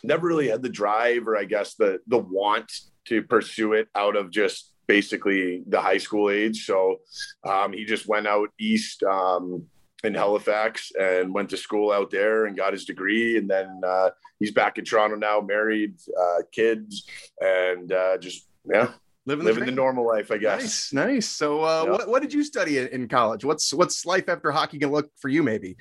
[0.09, 2.73] never really had the drive or I guess the the want
[3.07, 6.67] to pursue it out of just basically the high school age.
[6.67, 7.01] So
[7.45, 9.03] um, he just went out east.
[9.05, 9.67] Um,
[10.05, 14.11] in Halifax and went to school out there and got his degree and then uh,
[14.39, 17.09] he's back in Toronto now, married, uh, kids,
[17.41, 18.93] and uh, just yeah,
[19.29, 19.77] living, living the dream?
[19.77, 20.93] normal life, I guess.
[20.93, 21.29] Nice, nice.
[21.29, 21.91] So, uh, Yeah.
[21.93, 23.45] what, what did you study in, in college?
[23.45, 25.43] What's what's life after hockey gonna look for you?
[25.43, 25.77] Maybe.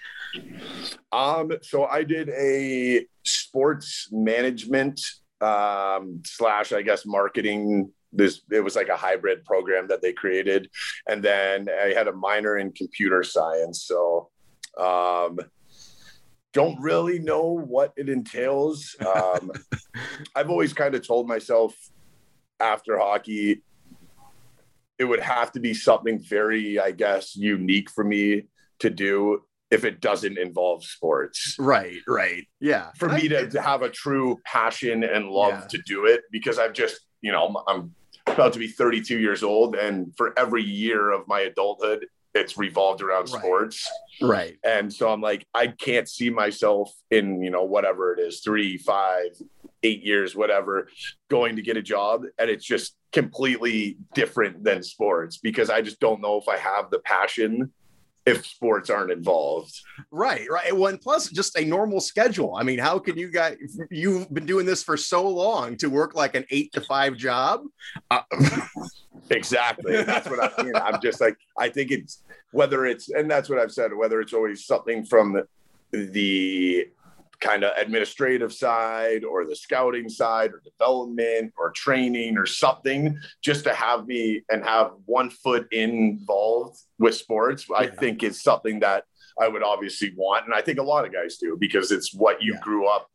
[1.12, 5.02] Um, so I did a sports management
[5.42, 7.92] um, slash, I guess, marketing.
[8.14, 10.70] This it was like a hybrid program that they created,
[11.08, 13.84] and then I had a minor in computer science.
[13.84, 14.30] So.
[14.80, 15.40] Um,
[16.54, 18.96] don't really know what it entails.
[19.06, 19.52] Um,
[20.36, 21.76] I've always kind of told myself
[22.60, 23.62] after hockey,
[25.00, 28.44] it would have to be something very, I guess, unique for me
[28.80, 31.56] to do if it doesn't involve sports.
[31.60, 32.48] Right, right.
[32.60, 32.92] Yeah.
[32.98, 35.68] For me to, to have a true passion and love Yeah.
[35.72, 37.94] to do it, because I've just, you know, I'm
[38.26, 43.02] about to be 32 years old, and for every year of my adulthood, it's revolved
[43.02, 43.42] around Right.
[43.42, 43.90] sports.
[44.22, 44.58] Right.
[44.64, 48.78] And so I'm like, I can't see myself in, you know, whatever it is, three,
[48.78, 49.30] five,
[49.84, 50.90] eight years, whatever,
[51.30, 52.24] going to get a job.
[52.38, 56.90] And it's just completely different than sports because I just don't know if I have
[56.90, 57.72] the passion
[58.26, 59.74] if sports aren't involved.
[60.12, 60.76] Right, right.
[60.76, 62.56] Well, and plus just a normal schedule.
[62.56, 63.56] I mean, how can you guys?
[63.90, 67.62] You've been doing this for so long to work like an eight to five job.
[68.12, 68.22] Uh,
[69.30, 70.04] Exactly.
[70.04, 70.76] That's what I mean.
[70.76, 74.34] I'm just like, I think it's whether it's, and that's what I've said, whether it's
[74.34, 75.48] always something from the,
[75.92, 76.90] the
[77.40, 83.64] kind of administrative side or the scouting side or development or training or something, just
[83.66, 89.04] to have me and have one foot involved with sports, I think is something that
[89.40, 90.46] I would obviously want.
[90.46, 92.60] And I think a lot of guys do because it's what you Yeah.
[92.62, 93.08] grew up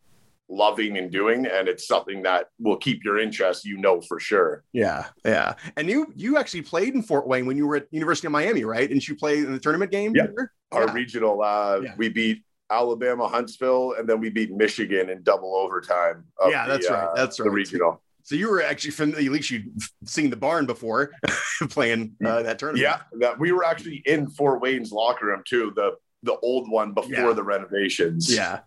[0.49, 1.47] loving and doing.
[1.47, 4.65] And it's something that will keep your interest, you know, for sure.
[4.73, 5.55] yeah, yeah.
[5.77, 8.65] And you you actually played in Fort Wayne when you were at University of Miami,
[8.65, 8.89] right?
[8.89, 10.13] Didn't you play in the tournament game?
[10.15, 10.27] Yeah.
[10.37, 10.53] there?
[10.71, 10.93] our Yeah.
[10.95, 11.95] regional uh Yeah.
[11.97, 16.91] we beat alabama huntsville and then we beat michigan in double overtime Yeah, the, that's
[16.91, 17.05] right.
[17.05, 19.27] uh, That's the regional So you were actually familiar.
[19.27, 19.67] At least you'd
[20.07, 21.11] seen the barn before
[21.77, 22.83] playing uh, that tournament.
[22.83, 25.89] yeah that we were actually in fort wayne's locker room too the
[26.23, 27.33] the old one before Yeah.
[27.41, 28.61] the renovations Yeah.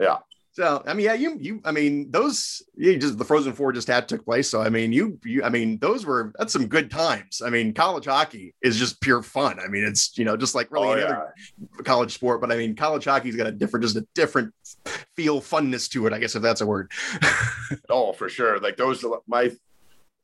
[0.00, 0.18] Yeah.
[0.60, 3.88] So I mean, yeah, you you I mean those you just the Frozen Four just
[3.88, 4.46] had took place.
[4.46, 7.40] So I mean, you you I mean those were that's some good times.
[7.42, 9.58] I mean, college hockey is just pure fun.
[9.58, 11.08] I mean, it's you know just like really oh, any yeah.
[11.08, 11.34] other
[11.84, 14.52] college sport, but I mean, college hockey's got a different just a different
[15.16, 16.12] feel funness to it.
[16.12, 16.92] I guess if that's a word.
[17.88, 19.50] oh for sure like those my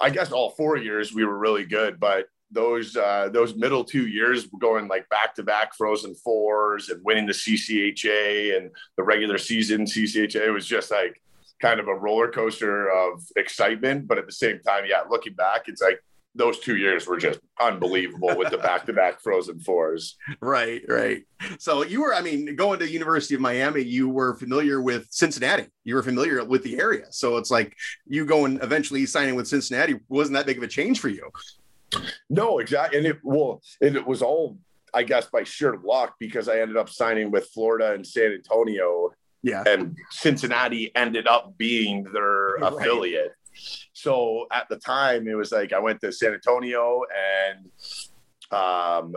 [0.01, 4.07] i guess all four years we were really good but those uh those middle two
[4.07, 9.37] years going like back to back frozen fours and winning the ccha and the regular
[9.37, 11.21] season ccha It was just like
[11.61, 15.63] kind of a roller coaster of excitement but at the same time yeah looking back
[15.67, 16.01] it's like
[16.37, 21.25] those two years were just unbelievable with the back to back frozen fours Right, right.
[21.59, 25.67] So you were, I mean, going to University of Miami, you were familiar with Cincinnati.
[25.85, 27.07] You were familiar with the area.
[27.11, 31.01] So it's like you going eventually signing with Cincinnati wasn't that big of a change
[31.01, 31.31] for you.
[32.29, 32.99] No, exactly.
[32.99, 34.59] And it well, and it was all
[34.95, 39.11] I guess by sheer luck because I ended up signing with Florida and San Antonio,
[39.43, 39.63] Yeah.
[39.67, 42.73] and Cincinnati ended up being their Right.
[42.73, 43.33] affiliate.
[43.93, 47.03] So at the time, it was like I went to San Antonio
[47.49, 47.71] and
[48.51, 49.15] um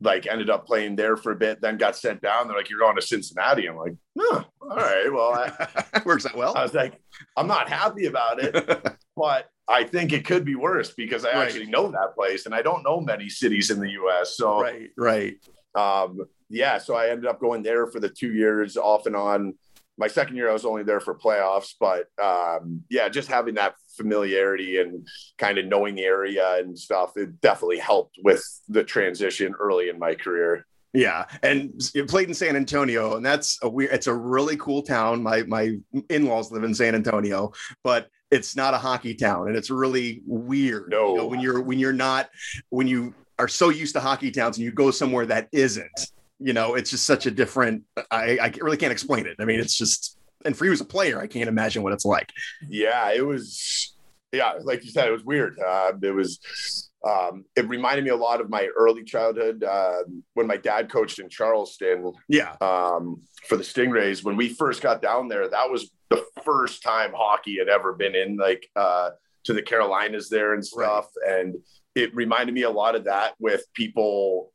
[0.00, 2.46] like ended up playing there for a bit, then got sent down.
[2.46, 6.36] They're like, "You're going to Cincinnati." I'm like, "No, all right." Well, I, Works out
[6.36, 6.54] well.
[6.56, 7.00] I was like,
[7.36, 8.54] "I'm not happy about it."
[9.16, 11.46] but I think it could be worse because I Right.
[11.48, 14.36] actually know that place and I don't know many cities in the US.
[14.36, 15.36] So, right, right.
[15.74, 19.54] um, yeah, so I ended up going there for the two years off and on.
[19.96, 23.74] My second year, I was only there for playoffs, but um, yeah, just having that
[23.96, 25.06] familiarity and
[25.38, 29.98] kind of knowing the area and stuff, it definitely helped with the transition early in
[29.98, 30.66] my career.
[30.92, 33.92] Yeah, and it played in San Antonio, and that's a weird.
[33.92, 35.22] It's a really cool town.
[35.22, 35.76] My my
[36.08, 40.22] in laws live in San Antonio, but it's not a hockey town, and it's really
[40.26, 40.90] weird.
[40.90, 42.28] No, you know, when you're when you're not
[42.70, 46.10] when you are so used to hockey towns and you go somewhere that isn't.
[46.40, 47.84] You know, it's just such a different.
[48.10, 49.36] I I really can't explain it.
[49.38, 52.04] I mean, it's just and for you as a player, I can't imagine what it's
[52.04, 52.32] like.
[52.68, 53.96] Yeah, it was.
[54.32, 55.58] Yeah, like you said, it was weird.
[55.60, 56.90] Uh, it was.
[57.06, 61.18] Um, it reminded me a lot of my early childhood uh, when my dad coached
[61.18, 62.12] in Charleston.
[62.28, 62.56] Yeah.
[62.60, 67.12] Um, for the Stingrays, when we first got down there, that was the first time
[67.14, 69.10] hockey had ever been in like uh,
[69.44, 71.40] to the Carolinas there and stuff, right.
[71.40, 71.56] and
[71.94, 74.52] it reminded me a lot of that with people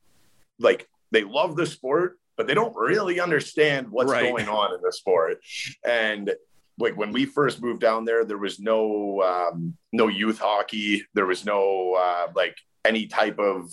[0.59, 4.23] like they love the sport, but they don't really understand what's right.
[4.29, 5.37] going on in the sport.
[5.85, 6.33] And
[6.79, 11.03] like when we first moved down there, there was no um, no youth hockey.
[11.13, 13.71] There was no uh, like any type of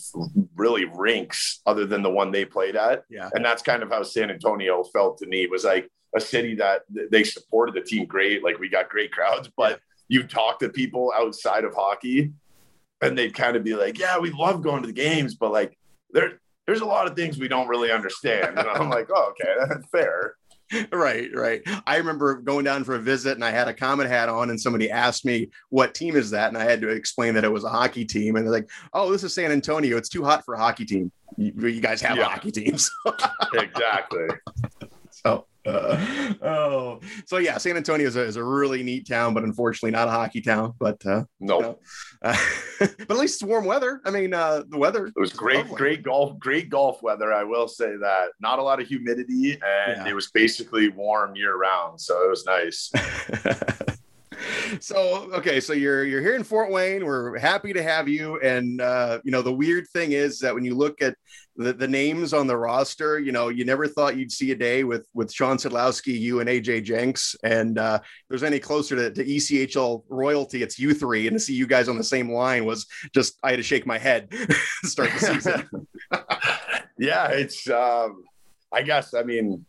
[0.56, 3.04] really rinks other than the one they played at.
[3.08, 3.30] Yeah.
[3.34, 5.44] And that's kind of how San Antonio felt to me.
[5.44, 8.42] It was like a city that they supported the team great.
[8.42, 12.32] Like we got great crowds, but you talk to people outside of hockey
[13.00, 15.78] and they'd kind of be like, yeah, we love going to the games, but like
[16.10, 18.58] there, there's a lot of things we don't really understand.
[18.58, 20.34] And I'm like, oh, okay, that's fair.
[20.92, 21.62] right, right.
[21.86, 24.60] I remember going down for a visit and I had a Komet hat on, and
[24.60, 26.48] somebody asked me, What team is that?
[26.48, 28.36] And I had to explain that it was a hockey team.
[28.36, 29.96] And they're like, Oh, this is San Antonio.
[29.96, 31.12] It's too hot for a hockey team.
[31.36, 32.24] You, you guys have yeah.
[32.24, 32.90] hockey teams.
[33.54, 34.26] exactly.
[35.10, 39.44] So, uh, oh, so yeah, San Antonio is a, is a really neat town, but
[39.44, 40.74] unfortunately not a hockey town.
[40.78, 41.82] But uh, no, nope.
[42.22, 42.36] uh,
[42.80, 44.00] but at least it's warm weather.
[44.04, 45.06] I mean, uh, the weather.
[45.06, 45.76] It was great, lovely.
[45.76, 47.32] great golf, great golf weather.
[47.32, 48.28] I will say that.
[48.40, 50.08] Not a lot of humidity, and yeah.
[50.08, 52.90] it was basically warm year round, so it was nice.
[54.80, 57.04] so okay so you're you're here in fort wayne.
[57.04, 58.40] We're happy to have you.
[58.40, 61.16] And uh, you know the weird thing is that when you look at
[61.56, 64.84] the, the names on the roster you know you never thought you'd see a day
[64.84, 67.36] with with Shawn Szydlowski you and aj jenks.
[67.42, 71.26] And uh, if there's any closer to, to echl royalty it's you three.
[71.26, 73.86] And to see you guys on the same line was just i had to shake
[73.86, 74.32] my head
[74.84, 75.68] start the season.
[76.98, 78.24] Yeah it's um
[78.72, 79.66] i guess i mean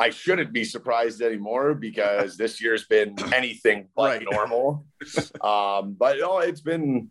[0.00, 4.26] I shouldn't be surprised anymore because this year's been anything but right.
[4.30, 4.86] normal.
[5.42, 7.10] um, but no, it's been,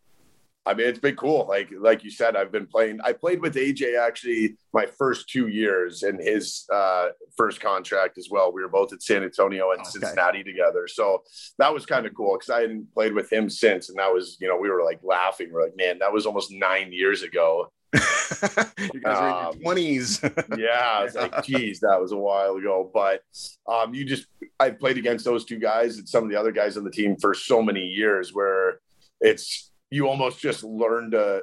[0.66, 1.46] I mean, it's been cool.
[1.48, 5.50] Like, like you said, I've been playing, I played with AJ actually my first two
[5.50, 8.52] years in his uh, first contract as well.
[8.52, 9.90] We were both at San Antonio and okay.
[9.92, 10.88] Cincinnati together.
[10.88, 11.22] So
[11.60, 13.90] that was kind of cool because I hadn't played with him since.
[13.90, 15.50] And that was, you know, we were like laughing.
[15.52, 17.72] We're like, man, that was almost nine years ago.
[18.94, 20.24] you guys are in your 20s.
[20.24, 22.90] Um, yeah, it's like, geez, that was a while ago.
[22.94, 23.24] But
[23.68, 24.28] um, you just,
[24.60, 27.16] I played against those two guys and some of the other guys on the team
[27.18, 28.80] for so many years where
[29.20, 31.42] it's, you almost just learn to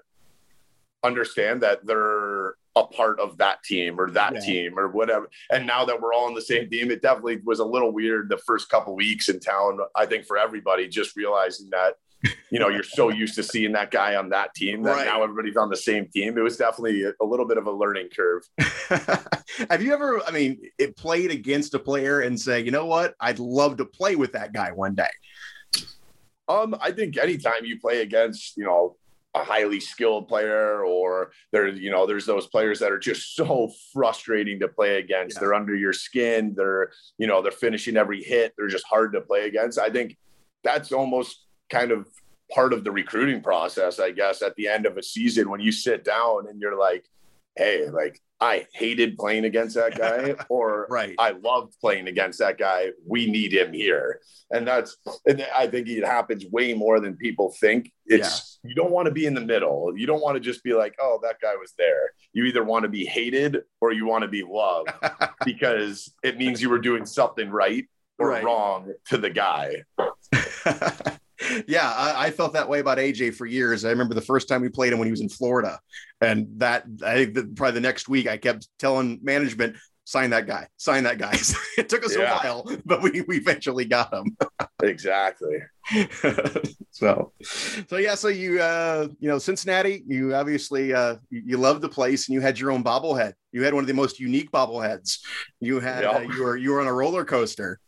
[1.02, 4.40] understand that they're a part of that team or that yeah.
[4.40, 5.28] team or whatever.
[5.50, 8.28] And now that we're all on the same team, it definitely was a little weird
[8.28, 9.78] the first couple weeks in town.
[9.94, 11.94] I think for everybody, just realizing that
[12.50, 15.06] you know, you're so used to seeing that guy on that team that right.
[15.06, 16.36] now everybody's on the same team.
[16.38, 18.42] It was definitely a, little bit of a learning curve.
[19.70, 23.14] Have you ever, I mean, it played against a player and say, you know what,
[23.20, 25.08] I'd love to play with that guy one day?
[26.48, 28.96] Um, I think anytime you play against, you know,
[29.34, 33.70] a highly skilled player or there, you know, there's those players that are just so
[33.92, 35.36] frustrating to play against.
[35.36, 35.40] Yeah.
[35.40, 36.54] They're under your skin.
[36.56, 38.54] They're, you know, they're finishing every hit.
[38.56, 39.78] They're just hard to play against.
[39.78, 40.16] I think
[40.64, 42.06] that's almost kind of
[42.52, 45.72] part of the recruiting process, I guess, at the end of a season when you
[45.72, 47.04] sit down and you're like,
[47.56, 51.14] hey, like I hated playing against that guy, or right.
[51.18, 52.90] I loved playing against that guy.
[53.06, 54.20] We need him here.
[54.50, 57.92] And that's, and I think it happens way more than people think.
[58.04, 58.68] It's, yeah.
[58.68, 59.92] you don't want to be in the middle.
[59.96, 62.12] You don't want to just be like, oh, that guy was there.
[62.32, 64.90] You either want to be hated or you want to be loved
[65.44, 67.86] because it means you were doing something right
[68.18, 68.44] or right.
[68.44, 69.82] wrong to the guy
[71.66, 73.84] yeah, I, I, felt that way about AJ for years.
[73.84, 75.78] I remember the first time we played him when he was in Florida,
[76.20, 80.46] and that I think that probably the next week I kept telling management, sign that
[80.46, 81.36] guy, sign that guy.
[81.78, 82.32] it took us yeah.
[82.32, 84.36] a while, but we, we eventually got him.
[84.82, 85.58] exactly.
[86.90, 87.32] so,
[87.86, 91.88] so yeah, so you uh, you know Cincinnati, you obviously uh, you, you love the
[91.88, 93.34] place, and you had your own bobblehead.
[93.52, 95.18] You had one of the most unique bobbleheads.
[95.60, 96.14] You had yep.
[96.16, 97.78] uh, you were you were on a roller coaster.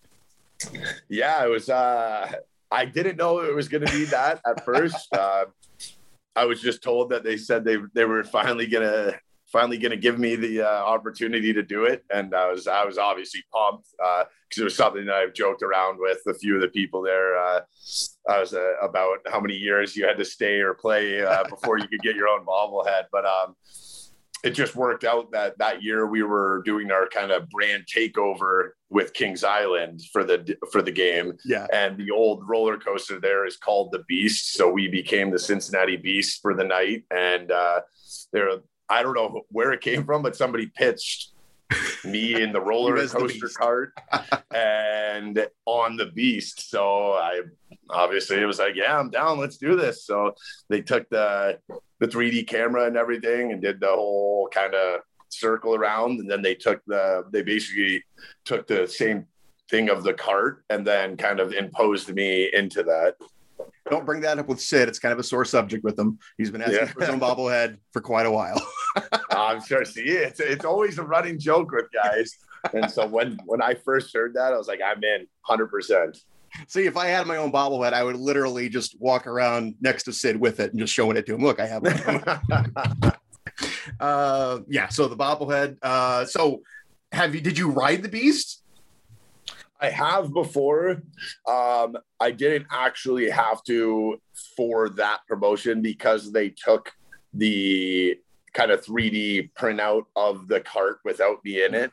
[1.09, 1.71] Yeah, it was.
[1.71, 2.31] uh
[2.71, 5.13] I didn't know it was going to be that at first.
[5.13, 5.47] Uh,
[6.37, 9.15] I was just told that they said they they were finally gonna
[9.47, 12.97] finally gonna give me the uh, opportunity to do it, and I was I was
[12.97, 16.61] obviously pumped because uh, it was something that I've joked around with a few of
[16.61, 17.37] the people there.
[17.37, 17.61] Uh,
[18.29, 21.79] I was uh, about how many years you had to stay or play uh, before
[21.79, 23.57] you could get your own bobblehead, but um,
[24.45, 28.71] it just worked out that that year we were doing our kind of brand takeover
[28.91, 31.35] with Kings Island for the for the game.
[31.45, 31.67] Yeah.
[31.73, 35.97] And the old roller coaster there is called the Beast, so we became the Cincinnati
[35.97, 37.05] Beast for the night.
[37.11, 37.81] And uh,
[38.33, 38.49] there,
[38.89, 41.33] I don't know where it came from, but somebody pitched
[42.05, 43.93] me in the roller You as the coaster cart
[44.55, 46.71] and on the Beast.
[46.71, 47.41] So I
[47.91, 49.39] obviously it was like, yeah, I'm down.
[49.39, 50.05] Let's do this.
[50.05, 50.35] So
[50.69, 51.59] they took the
[52.01, 55.01] the 3D camera and everything and did the whole kind of
[55.31, 58.03] circle around and then they took the they basically
[58.45, 59.27] took the same
[59.69, 63.17] thing of the cart and then kind of imposed me into that
[63.91, 64.89] Don't bring that up with Sid.
[64.89, 66.19] It's kind of a sore subject with him.
[66.39, 66.87] He's been asking Yeah.
[66.87, 68.59] for his own bobblehead for quite a while.
[69.31, 72.37] i'm sure see it's it's always a running joke with guys
[72.73, 76.21] and so when when i first heard that i was like i'm in 100%
[76.67, 80.13] See, if I had my own bobblehead, I would literally just walk around next to
[80.13, 81.43] Sid with it and just showing it to him.
[81.43, 83.13] Look, I have own.
[84.01, 84.89] uh, yeah.
[84.89, 85.77] So the bobblehead.
[85.83, 86.63] Uh, so
[87.13, 87.41] have you?
[87.41, 88.63] Did you ride the beast?
[89.81, 91.03] I have before.
[91.47, 94.21] Um, I didn't actually have to
[94.57, 96.93] for that promotion because they took
[97.33, 98.19] the
[98.59, 101.93] kind of 3D printout of the cart without me in it.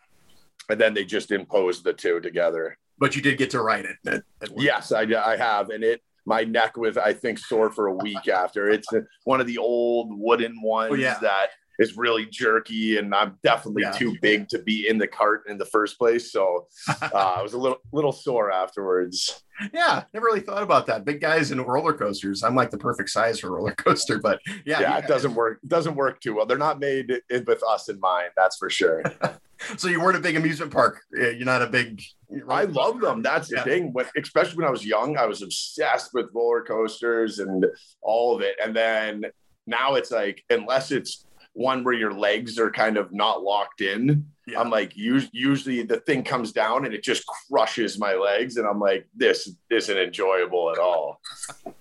[0.67, 2.75] And then they just imposed the two together.
[2.97, 3.97] But you did get to ride it.
[4.07, 4.49] at- at.
[4.57, 5.69] Yes, I, I have.
[5.69, 8.67] And it, my neck was, I think, sore for a week after.
[8.69, 8.87] It's
[9.25, 11.19] one of the old wooden ones Oh, yeah.
[11.21, 11.49] that
[11.79, 12.97] is really jerky.
[12.97, 13.91] And I'm definitely Yeah.
[13.91, 16.31] too big to be in the cart in the first place.
[16.31, 16.67] So
[17.01, 19.41] uh, I was a little, little sore afterwards.
[19.73, 21.05] Yeah, never really thought about that.
[21.05, 22.43] Big guys in roller coasters.
[22.43, 25.59] I'm like the perfect size for a roller coaster, but yeah, yeah, it doesn't work.
[25.63, 26.45] It doesn't work too well.
[26.45, 28.31] They're not made with us in mind.
[28.35, 29.03] That's for sure.
[29.77, 31.01] So you weren't a big amusement park.
[31.13, 32.01] You're not a big.
[32.49, 33.21] I love them.
[33.21, 33.93] That's the thing.
[33.93, 37.65] When, especially when I was young, I was obsessed with roller coasters and
[38.01, 38.57] all of it.
[38.61, 39.23] And then
[39.65, 44.25] now it's like, unless it's one where your legs are kind of not locked in,
[44.45, 44.59] Yeah.
[44.59, 48.79] I'm like, usually the thing comes down and it just crushes my legs, and I'm
[48.79, 51.19] like, this isn't enjoyable at all.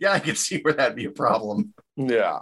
[0.00, 1.74] Yeah, I can see where that'd be a problem.
[1.96, 2.38] Yeah.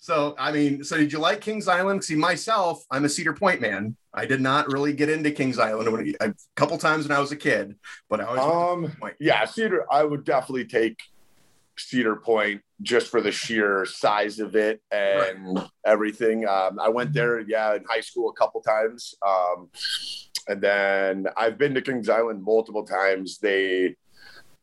[0.00, 2.02] So, I mean, so did you like Kings Island?
[2.02, 3.96] See, myself, I'm a Cedar Point man.
[4.14, 7.32] I did not really get into Kings Island when, a couple times when I was
[7.32, 7.76] a kid,
[8.08, 8.38] but I was.
[8.96, 9.84] Um, yeah, Cedar.
[9.92, 10.98] I would definitely take
[11.78, 16.46] Cedar Point just for the sheer size of it and everything.
[16.46, 19.68] Um, I went there, yeah, in high school a couple times, um,
[20.48, 23.38] and then I've been to Kings Island multiple times.
[23.38, 23.96] They,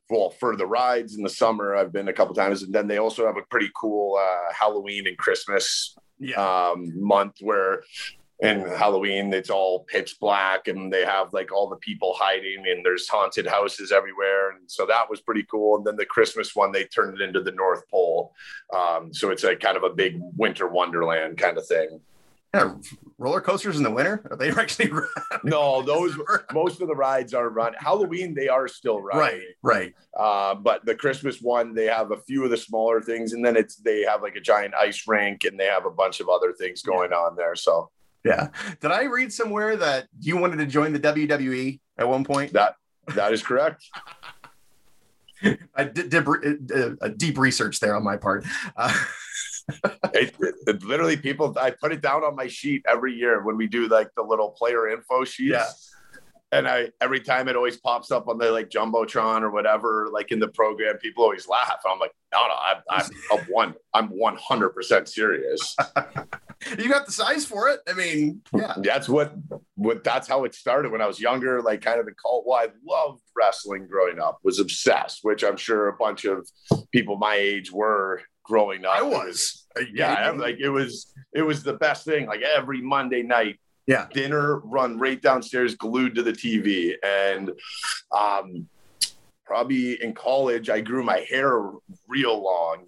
[0.09, 2.97] well, for the rides in the summer, I've been a couple times, and then they
[2.97, 6.41] also have a pretty cool uh, Halloween and Christmas Yeah.
[6.71, 7.83] um, month where
[8.41, 12.85] in Halloween it's all pitch black and they have like all the people hiding and
[12.85, 16.71] there's haunted houses everywhere and so that was pretty cool and then the Christmas one
[16.71, 18.33] they turned it into the North Pole
[18.73, 21.99] um, so it's like kind of a big winter wonderland kind of thing
[22.53, 22.73] yeah.
[23.19, 24.23] Roller coasters in the winter?
[24.31, 24.89] Are they actually
[25.43, 26.17] no those
[26.53, 29.17] most of the rides are run Halloween they are still right?
[29.17, 29.93] running Right.
[30.17, 33.57] uh, but the Christmas one they have a few of the smaller things and then
[33.57, 36.53] it's they have like a giant ice rink and they have a bunch of other
[36.53, 37.91] things going on there so
[38.25, 38.49] Yeah.
[38.81, 42.53] Did I read somewhere that you wanted to join the WWE at one point?
[42.53, 42.75] that
[43.15, 43.83] that is correct
[45.75, 48.45] I did, did uh, a deep research there on my part.
[48.75, 48.93] Uh,
[50.13, 53.55] it, it- it- literally people i put it down on my sheet every year when
[53.55, 55.65] we do like the little player info sheets Yeah.
[56.51, 60.31] and i every time it always pops up on the like jumbotron or whatever like
[60.31, 64.09] in the program people always laugh i'm like no no i'm, I'm, I'm one i'm
[64.09, 65.75] 100% serious
[66.77, 67.79] you got the size for it.
[67.87, 68.75] I mean, yeah.
[68.81, 69.33] that's what
[69.75, 72.59] what that's how it started when i was younger like kind of in cult well
[72.59, 76.45] i loved wrestling growing up was obsessed which i'm sure a bunch of
[76.91, 79.65] people my age were growing up I was.
[79.93, 82.25] yeah, I- like it was it was the best thing.
[82.25, 83.57] Like every Monday night,
[83.87, 84.07] Yeah.
[84.11, 87.51] dinner run right downstairs, glued to the TV, and
[88.11, 88.67] um,
[89.45, 91.61] probably in college, I grew my hair
[92.07, 92.85] real long,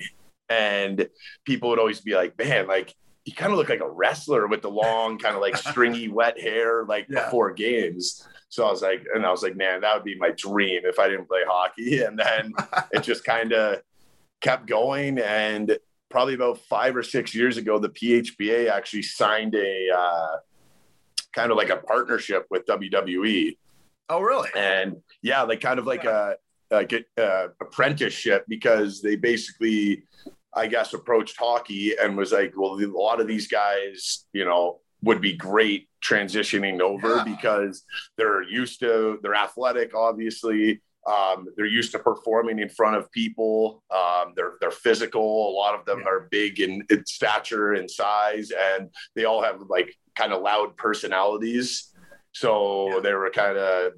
[0.50, 1.08] and
[1.46, 2.94] people would always be like, "Man, like."
[3.26, 6.40] You kind of looked like a wrestler with the long, kind of like stringy, wet
[6.40, 7.26] hair, like Yeah.
[7.26, 8.28] before games.
[8.50, 11.00] So I was like, and I was like, man, that would be my dream if
[11.00, 12.02] I didn't play hockey.
[12.04, 12.54] And then
[12.92, 13.82] it just kind of
[14.42, 15.78] kept going and
[16.10, 20.38] probably about five or six years ago the PHPA actually signed a uh,
[21.32, 23.56] kind of like a partnership with wwe
[24.10, 24.50] Oh, really?
[24.56, 26.36] and yeah like kind of like a
[26.70, 30.04] like a, uh, apprenticeship because they basically
[30.56, 34.80] i guess approached hockey and was like well a lot of these guys you know
[35.04, 37.24] would be great transitioning over Yeah.
[37.24, 37.84] because
[38.18, 40.82] they're used to they're athletic obviously
[41.18, 43.82] Um, they're used to performing in front of people.
[43.90, 45.28] Um, they're they're physical.
[45.52, 46.10] A lot of them Yeah.
[46.12, 48.82] are big in, in stature and size, and
[49.16, 49.90] they all have like
[50.20, 51.68] kind of loud personalities.
[52.44, 52.52] So
[52.90, 53.00] Yeah.
[53.04, 53.94] they were kind of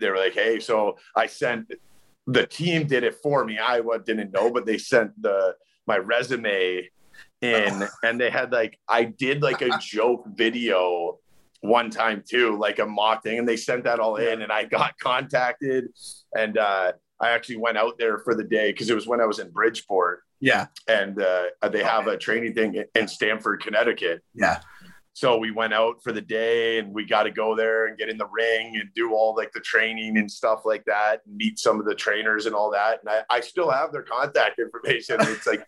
[0.00, 0.58] they were like, hey.
[0.68, 0.76] So
[1.14, 1.62] I sent
[2.36, 3.54] the team did it for me.
[3.60, 3.76] I
[4.08, 5.38] didn't know, but they sent the
[5.86, 6.88] my resume
[7.42, 11.18] in, and they had like I did like a joke video
[11.62, 14.64] one time too, like a mock thing, and they sent that all in, and I
[14.64, 15.88] got contacted,
[16.36, 19.26] and uh, I actually went out there for the day because it was when I
[19.26, 20.66] was in Bridgeport, Yeah.
[20.88, 24.22] and uh, they have a training thing in Stamford, Connecticut.
[24.34, 24.60] Yeah.
[25.12, 28.08] So we went out for the day and we got to go there and get
[28.08, 31.58] in the ring and do all like the training and stuff like that and meet
[31.58, 33.00] some of the trainers and all that.
[33.00, 35.16] And I, I still have their contact information.
[35.20, 35.66] It's like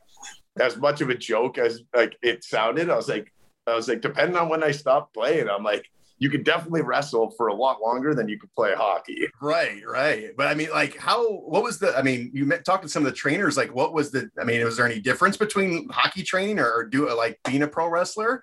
[0.61, 2.88] as much of a joke as like it sounded.
[2.88, 3.32] I was like,
[3.66, 5.86] I was like, depending on when I stopped playing, I'm like,
[6.18, 9.26] you could definitely wrestle for a lot longer than you could play hockey.
[9.40, 10.30] Right, right.
[10.36, 11.28] But I mean, like, how?
[11.28, 11.97] What was the?
[11.99, 13.57] I mean, you met, talked to some of the trainers.
[13.57, 14.30] Like, what was the?
[14.40, 17.66] I mean, was there any difference between hockey training or, or do like being a
[17.66, 18.40] pro wrestler?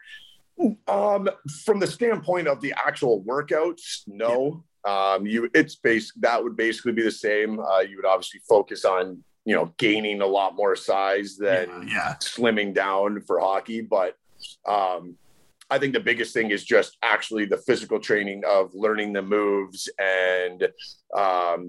[0.87, 1.29] Um,
[1.63, 4.63] from the standpoint of the actual workouts, no.
[4.85, 7.59] Um, you it's base that would basically be the same.
[7.59, 12.15] Uh, you would obviously focus on you know gaining a lot more size than yeah,
[12.19, 14.17] slimming down for hockey, but
[14.67, 15.15] um,
[15.69, 19.87] I think the biggest thing is just actually the physical training of learning the moves
[19.99, 20.67] and
[21.15, 21.67] um,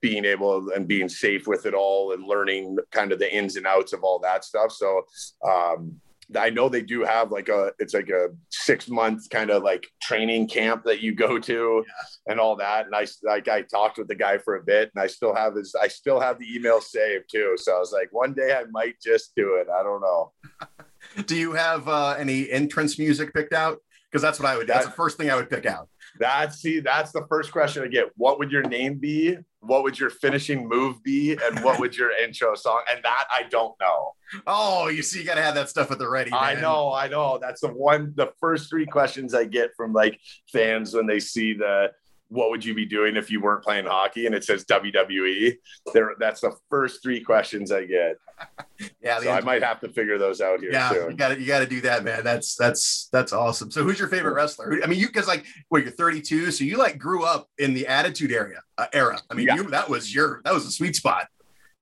[0.00, 3.66] being able and being safe with it all and learning kind of the ins and
[3.66, 4.70] outs of all that stuff.
[4.72, 5.02] So
[5.48, 6.00] um,
[6.36, 9.86] I know they do have like a it's like a six month kind of like
[10.02, 11.84] training camp that you go to
[12.26, 12.86] and all that.
[12.86, 15.54] And I like I talked with the guy for a bit and I still have
[15.54, 17.54] his I still have the email saved too.
[17.56, 19.68] So I was like, one day I might just do it.
[19.68, 20.32] I don't know.
[21.26, 23.78] Do you have uh, any entrance music picked out?
[24.10, 24.66] Because that's what I would.
[24.66, 25.88] That's the first thing I would pick out.
[26.20, 28.10] That's see, that's the first question I get.
[28.16, 29.38] What would your name be?
[29.60, 31.32] What would your finishing move be?
[31.32, 32.82] And what would your intro song?
[32.92, 34.12] And that I don't know.
[34.46, 36.30] Oh, you see, you got to have that stuff at the ready.
[36.32, 37.38] I know, I know.
[37.40, 40.20] That's the one, the first three questions I get from like
[40.52, 41.88] fans when they see the
[42.30, 45.56] what would you be doing if you weren't playing hockey and it says WWE.
[45.92, 48.16] There, that's the first three questions I get.
[49.02, 51.46] Yeah, So I might have to figure those out here yeah, you got to you
[51.46, 52.24] got to do that, man.
[52.24, 53.70] That's that's that's awesome.
[53.70, 54.80] So, who's your favorite wrestler?
[54.82, 57.86] I mean, you because like, wait, you're 32, so you like grew up in the
[57.86, 59.20] Attitude area uh, era.
[59.30, 59.56] I mean, Yeah.
[59.56, 61.28] you that was your that was a sweet spot.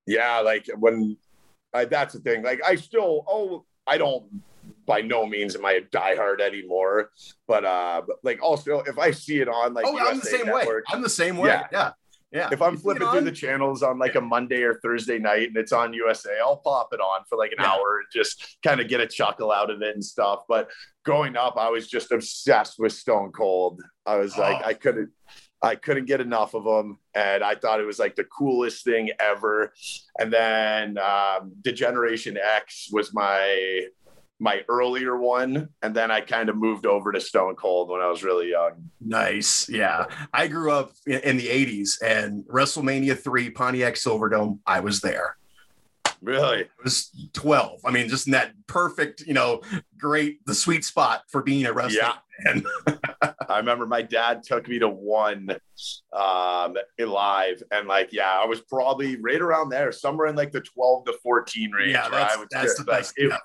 [0.09, 1.17] Yeah, like when
[1.73, 2.43] I, that's the thing.
[2.43, 4.25] Like I still, oh, I don't
[4.89, 7.11] by no means am I a diehard anymore,
[7.47, 10.39] but uh, but like also if I see it on like oh, I'm the USA
[10.39, 10.67] same way.
[10.89, 11.51] I'm the same way.
[11.51, 11.67] Yeah.
[11.71, 11.91] Yeah,
[12.33, 12.49] yeah.
[12.51, 15.57] if I'm You flipping through the channels on like a Monday or Thursday night and
[15.57, 17.71] it's on USA, I'll pop it on for like an Yeah.
[17.71, 20.41] hour and just kind of get a chuckle out of it and stuff.
[20.49, 20.69] But
[21.05, 23.81] growing up, I was just obsessed with Stone Cold.
[24.07, 24.69] I was like, Oh.
[24.69, 25.11] I couldn't.
[25.61, 29.11] I couldn't get enough of them, and I thought it was like the coolest thing
[29.19, 29.73] ever.
[30.21, 33.81] And then um, D-Generation X was my
[34.41, 38.09] my earlier one, and then I kind of moved over to Stone Cold when I
[38.09, 38.91] was really young.
[39.01, 39.69] Nice.
[39.69, 40.07] Yeah.
[40.33, 45.37] I grew up in, the 80s and WrestleMania 3, Pontiac Silverdome, I was there.
[46.21, 47.81] Really, I was 12.
[47.85, 49.61] I mean, just in that perfect, you know,
[49.99, 52.01] great, the sweet spot for being a wrestler.
[52.01, 52.15] Yeah.
[52.45, 52.67] And
[53.49, 55.51] I remember my dad took me to one
[56.13, 60.61] um live and like yeah, I was probably right around there, somewhere in like the
[60.61, 61.93] 12 to 14 range.
[61.93, 63.15] yeah, that's, I that's the like, best.
[63.17, 63.39] it- yeah.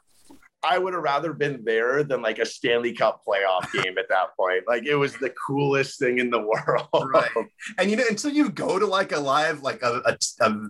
[0.64, 4.36] I would have rather been there than like a Stanley Cup playoff game at that
[4.38, 4.64] point.
[4.68, 7.12] Like it was the coolest thing in the world.
[7.14, 7.30] Right.
[7.78, 10.18] And you know, until you go to like a live, like a, a,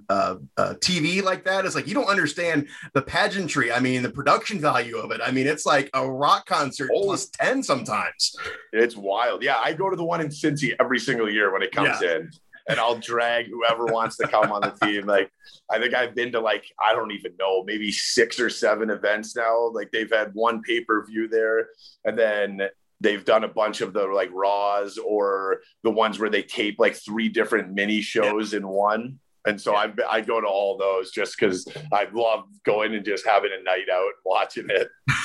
[0.09, 3.71] a, a, TV like that, it's like you don't understand the pageantry.
[3.71, 5.19] I mean, the production value of it.
[5.23, 7.03] I mean, it's like a rock concert Oh.
[7.03, 8.35] plus 10 sometimes.
[8.71, 9.43] It's wild.
[9.43, 12.29] Yeah, I go to the one in Cincy every single year when it comes in.
[12.69, 15.05] And I'll drag whoever wants to come on the team.
[15.05, 15.29] Like,
[15.69, 19.35] I think I've been to like, I don't even know, maybe six or seven events
[19.35, 19.69] now.
[19.71, 21.69] Like, they've had one pay per view there.
[22.05, 22.61] And then
[23.03, 26.95] they've done a bunch of the like Raws or the ones where they tape like
[26.95, 29.19] three different mini shows in one.
[29.45, 33.27] And so I I go to all those just because I love going and just
[33.27, 34.87] having a night out watching it.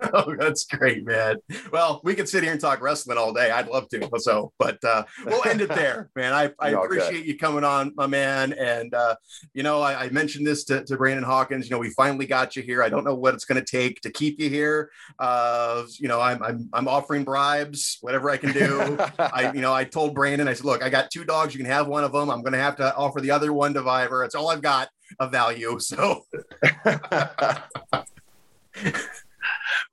[0.12, 1.36] oh, that's great, man.
[1.72, 3.50] Well, we could sit here and talk wrestling all day.
[3.50, 4.08] I'd love to.
[4.18, 6.32] So, but uh, we'll end it there, man.
[6.32, 6.98] I, I No, good.
[6.98, 8.52] appreciate you coming on, my man.
[8.52, 9.16] And, uh,
[9.52, 11.68] you know, I, I mentioned this to, to Brandon Hawkins.
[11.68, 12.82] You know, we finally got you here.
[12.82, 14.90] I don't know what it's going to take to keep you here.
[15.18, 18.98] Uh, you know, I'm, I'm, I'm offering bribes, whatever I can do.
[19.18, 21.54] I, you know, I told Brandon, I said, look, I got two dogs.
[21.54, 22.30] You can have one of them.
[22.30, 24.24] I'm going to have to offer the other one to Viver.
[24.24, 24.88] It's all I've got
[25.20, 25.78] of value.
[25.78, 26.22] So,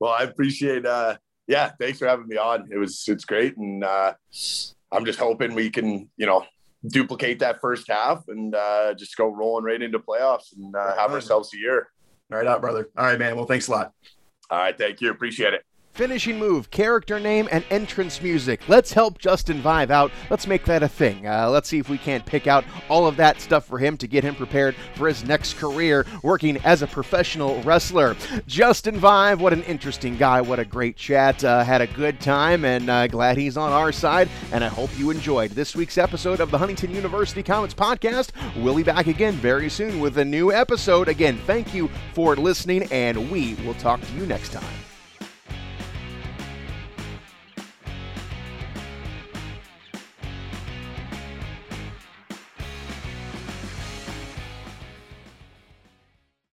[0.01, 1.15] well, I appreciate uh
[1.47, 2.67] yeah, thanks for having me on.
[2.71, 4.13] It was it's great and uh
[4.91, 6.45] I'm just hoping we can, you know,
[6.87, 11.11] duplicate that first half and uh, just go rolling right into playoffs and uh, have
[11.11, 11.87] ourselves a year.
[12.29, 12.89] Right out, brother.
[12.97, 13.35] All right, man.
[13.35, 13.93] Well, thanks a lot.
[14.49, 15.11] All right, thank you.
[15.11, 15.63] Appreciate it.
[15.93, 18.61] Finishing move, character name, and entrance music.
[18.69, 20.09] Let's help Justin Vaive out.
[20.29, 21.27] Let's make that a thing.
[21.27, 24.07] Uh, let's see if we can't pick out all of that stuff for him to
[24.07, 28.15] get him prepared for his next career working as a professional wrestler.
[28.47, 30.39] Justin Vaive, what an interesting guy.
[30.39, 31.43] What a great chat.
[31.43, 34.29] Uh, had a good time and uh, glad he's on our side.
[34.53, 38.31] And I hope you enjoyed this week's episode of the Huntington University Komets Podcast.
[38.55, 41.09] We'll be back again very soon with a new episode.
[41.09, 44.90] Again, thank you for listening, and we will talk to you next time.